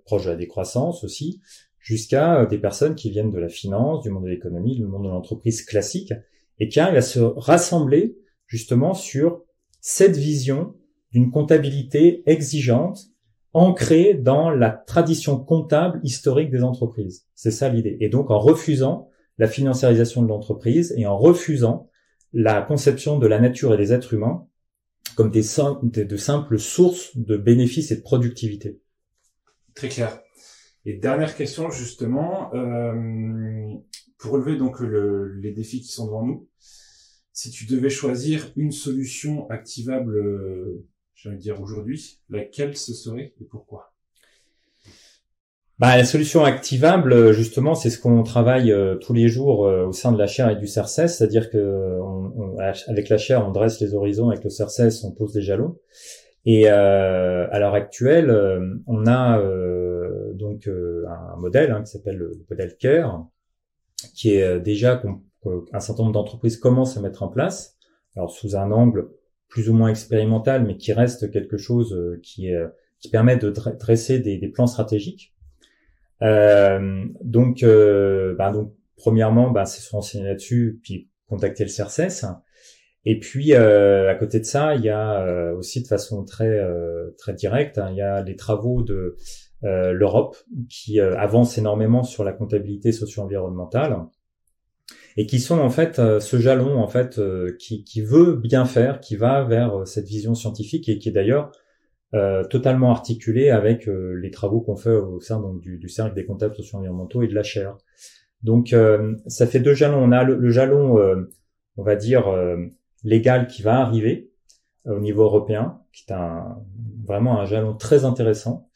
proche 0.04 0.24
de 0.24 0.30
la 0.30 0.36
décroissance 0.36 1.04
aussi, 1.04 1.40
jusqu'à 1.86 2.40
euh, 2.40 2.46
des 2.46 2.58
personnes 2.58 2.96
qui 2.96 3.10
viennent 3.10 3.30
de 3.30 3.38
la 3.38 3.48
finance, 3.48 4.02
du 4.02 4.10
monde 4.10 4.24
de 4.24 4.28
l'économie, 4.28 4.74
du 4.74 4.84
monde 4.84 5.04
de 5.04 5.08
l'entreprise 5.08 5.62
classique, 5.62 6.12
et 6.58 6.68
qui 6.68 6.80
arrivent 6.80 6.98
à 6.98 7.02
se 7.02 7.20
rassembler 7.20 8.18
justement 8.46 8.92
sur 8.92 9.42
cette 9.80 10.16
vision 10.16 10.74
d'une 11.12 11.30
comptabilité 11.30 12.24
exigeante, 12.26 12.98
ancrée 13.52 14.14
dans 14.14 14.50
la 14.50 14.70
tradition 14.70 15.38
comptable 15.38 16.00
historique 16.02 16.50
des 16.50 16.64
entreprises. 16.64 17.24
C'est 17.36 17.52
ça 17.52 17.68
l'idée. 17.68 17.96
Et 18.00 18.08
donc 18.08 18.32
en 18.32 18.40
refusant 18.40 19.08
la 19.38 19.46
financiarisation 19.46 20.22
de 20.22 20.28
l'entreprise 20.28 20.92
et 20.96 21.06
en 21.06 21.16
refusant 21.16 21.88
la 22.32 22.62
conception 22.62 23.18
de 23.18 23.26
la 23.26 23.40
nature 23.40 23.74
et 23.74 23.76
des 23.76 23.92
êtres 23.92 24.14
humains 24.14 24.46
comme 25.14 25.30
des, 25.30 25.42
de 25.42 26.16
simples 26.16 26.58
sources 26.58 27.16
de 27.16 27.36
bénéfices 27.36 27.90
et 27.90 27.96
de 27.96 28.02
productivité. 28.02 28.80
Très 29.74 29.88
clair. 29.88 30.20
Et 30.84 30.98
dernière 30.98 31.34
question 31.34 31.70
justement, 31.70 32.54
euh, 32.54 33.74
pour 34.18 34.32
relever 34.32 34.56
donc 34.56 34.80
les 34.80 35.52
défis 35.52 35.80
qui 35.80 35.88
sont 35.88 36.06
devant 36.06 36.24
nous, 36.24 36.48
si 37.32 37.50
tu 37.50 37.66
devais 37.66 37.90
choisir 37.90 38.52
une 38.56 38.72
solution 38.72 39.48
activable, 39.50 40.16
euh, 40.16 40.86
de 41.24 41.34
dire 41.34 41.60
aujourd'hui, 41.60 42.20
laquelle 42.28 42.76
ce 42.76 42.94
serait 42.94 43.34
et 43.40 43.44
pourquoi? 43.44 43.95
Bah, 45.78 45.96
la 45.96 46.04
solution 46.04 46.44
activable, 46.44 47.32
justement, 47.32 47.74
c'est 47.74 47.90
ce 47.90 47.98
qu'on 47.98 48.22
travaille 48.22 48.72
euh, 48.72 48.96
tous 48.96 49.12
les 49.12 49.28
jours 49.28 49.60
au 49.60 49.92
sein 49.92 50.12
de 50.12 50.18
la 50.18 50.26
chaire 50.26 50.50
et 50.50 50.56
du 50.56 50.66
CERCES, 50.66 51.08
c'est-à-dire 51.08 51.50
que 51.50 51.98
la 52.56 53.18
chaire, 53.18 53.46
on 53.46 53.52
dresse 53.52 53.80
les 53.80 53.94
horizons, 53.94 54.30
avec 54.30 54.44
le 54.44 54.50
CERCES, 54.50 55.04
on 55.04 55.12
pose 55.12 55.32
des 55.32 55.42
jalons. 55.42 55.76
Et 56.44 56.68
à 56.68 57.58
l'heure 57.58 57.74
actuelle, 57.74 58.30
on 58.86 59.06
a 59.06 59.40
donc 60.36 60.68
euh, 60.68 61.04
un 61.08 61.36
modèle 61.36 61.72
hein, 61.72 61.82
qui 61.82 61.90
s'appelle 61.90 62.16
le 62.16 62.32
modèle 62.48 62.76
CARE, 62.76 63.26
qui 64.14 64.34
est 64.34 64.42
euh, 64.42 64.58
déjà 64.60 64.96
qu'un 64.96 65.80
certain 65.80 66.02
nombre 66.02 66.14
d'entreprises 66.14 66.56
commencent 66.56 66.96
à 66.96 67.00
mettre 67.00 67.22
en 67.22 67.28
place, 67.28 67.76
alors 68.14 68.30
sous 68.30 68.56
un 68.56 68.70
angle 68.70 69.08
plus 69.48 69.68
ou 69.70 69.74
moins 69.74 69.88
expérimental, 69.88 70.64
mais 70.64 70.76
qui 70.76 70.92
reste 70.92 71.30
quelque 71.30 71.56
chose 71.56 71.94
euh, 71.94 72.20
qui, 72.22 72.50
permet 73.12 73.36
de 73.36 73.50
dresser 73.50 74.18
des 74.18 74.48
plans 74.48 74.66
stratégiques. 74.66 75.35
Euh, 76.22 77.04
donc, 77.22 77.62
euh, 77.62 78.34
bah, 78.36 78.50
donc, 78.50 78.72
premièrement, 78.96 79.50
bah, 79.50 79.64
c'est 79.66 79.80
se 79.80 79.90
renseigner 79.90 80.24
là-dessus, 80.24 80.80
puis 80.82 81.10
contacter 81.28 81.64
le 81.64 81.70
CERCES. 81.70 82.26
Et 83.04 83.20
puis, 83.20 83.54
euh, 83.54 84.10
à 84.10 84.14
côté 84.14 84.40
de 84.40 84.44
ça, 84.44 84.74
il 84.74 84.82
y 84.82 84.90
a 84.90 85.52
aussi 85.54 85.82
de 85.82 85.86
façon 85.86 86.24
très 86.24 86.60
très 87.18 87.34
directe, 87.34 87.78
hein, 87.78 87.88
il 87.92 87.96
y 87.96 88.02
a 88.02 88.22
les 88.22 88.36
travaux 88.36 88.82
de 88.82 89.16
euh, 89.64 89.92
l'Europe, 89.92 90.36
qui 90.68 91.00
euh, 91.00 91.16
avance 91.16 91.56
énormément 91.56 92.04
sur 92.04 92.24
la 92.24 92.32
comptabilité 92.32 92.92
socio-environnementale 92.92 93.96
et 95.16 95.26
qui 95.26 95.40
sont 95.40 95.58
en 95.58 95.70
fait 95.70 95.98
euh, 95.98 96.20
ce 96.20 96.36
jalon 96.36 96.78
en 96.78 96.88
fait 96.88 97.18
qui, 97.58 97.82
qui, 97.82 98.02
veut 98.02 98.36
bien 98.36 98.66
faire, 98.66 99.00
qui 99.00 99.16
va 99.16 99.44
vers 99.44 99.86
cette 99.86 100.06
vision 100.06 100.34
scientifique 100.34 100.90
et 100.90 100.98
qui 100.98 101.08
est 101.08 101.12
d'ailleurs 101.12 101.52
totalement 102.50 102.90
articulé 102.90 103.50
avec 103.50 103.86
les 103.86 104.30
travaux 104.30 104.60
qu'on 104.60 104.76
fait 104.76 104.94
au 104.94 105.20
sein 105.20 105.40
donc, 105.40 105.60
du, 105.60 105.78
du, 105.78 105.88
cercle 105.88 106.14
des 106.14 106.24
comptables 106.24 106.54
socio-environnementaux 106.54 107.22
et 107.22 107.28
de 107.28 107.34
la 107.34 107.42
chaire. 107.42 107.76
Donc 108.42 108.74
ça 109.26 109.46
fait 109.46 109.60
deux 109.60 109.74
jalons. 109.74 110.02
On 110.02 110.12
a 110.12 110.24
le, 110.24 110.50
jalon, 110.50 110.98
on 111.76 111.82
va 111.82 111.96
dire 111.96 112.24
légal 113.04 113.46
qui 113.46 113.62
va 113.62 113.80
arriver 113.80 114.30
au 114.86 115.00
niveau 115.00 115.24
européen, 115.24 115.80
qui 115.92 116.04
est 116.08 116.12
un, 116.12 116.58
vraiment 117.04 117.40
un 117.40 117.44
jalon 117.44 117.74
très 117.74 118.04
intéressant. 118.04 118.68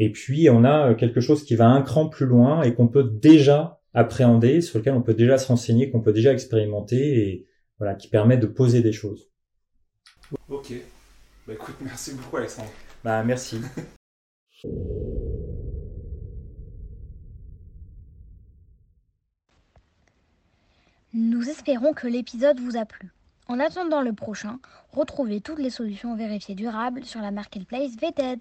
Et 0.00 0.10
puis, 0.10 0.48
on 0.48 0.64
a 0.64 0.90
euh, 0.90 0.94
quelque 0.94 1.20
chose 1.20 1.44
qui 1.44 1.54
va 1.54 1.68
un 1.68 1.82
cran 1.82 2.08
plus 2.08 2.24
loin 2.24 2.62
et 2.62 2.74
qu'on 2.74 2.88
peut 2.88 3.04
déjà 3.04 3.80
appréhender, 3.92 4.62
sur 4.62 4.78
lequel 4.78 4.94
on 4.94 5.02
peut 5.02 5.14
déjà 5.14 5.36
se 5.36 5.46
renseigner, 5.46 5.90
qu'on 5.90 6.00
peut 6.00 6.14
déjà 6.14 6.32
expérimenter 6.32 7.28
et 7.28 7.46
voilà, 7.78 7.94
qui 7.94 8.08
permet 8.08 8.38
de 8.38 8.46
poser 8.46 8.80
des 8.80 8.92
choses. 8.92 9.30
Ok. 10.48 10.72
Bah 11.50 11.54
écoute, 11.54 11.74
merci 11.80 12.14
beaucoup 12.14 12.36
Alexandre. 12.36 12.70
Bah 13.02 13.24
merci. 13.24 13.60
Nous 21.12 21.48
espérons 21.48 21.92
que 21.92 22.06
l'épisode 22.06 22.60
vous 22.60 22.76
a 22.76 22.84
plu. 22.84 23.10
En 23.48 23.58
attendant 23.58 24.00
le 24.00 24.12
prochain, 24.12 24.60
retrouvez 24.92 25.40
toutes 25.40 25.58
les 25.58 25.70
solutions 25.70 26.14
vérifiées 26.14 26.54
durables 26.54 27.04
sur 27.04 27.20
la 27.20 27.32
marketplace 27.32 27.96
VTED. 27.96 28.40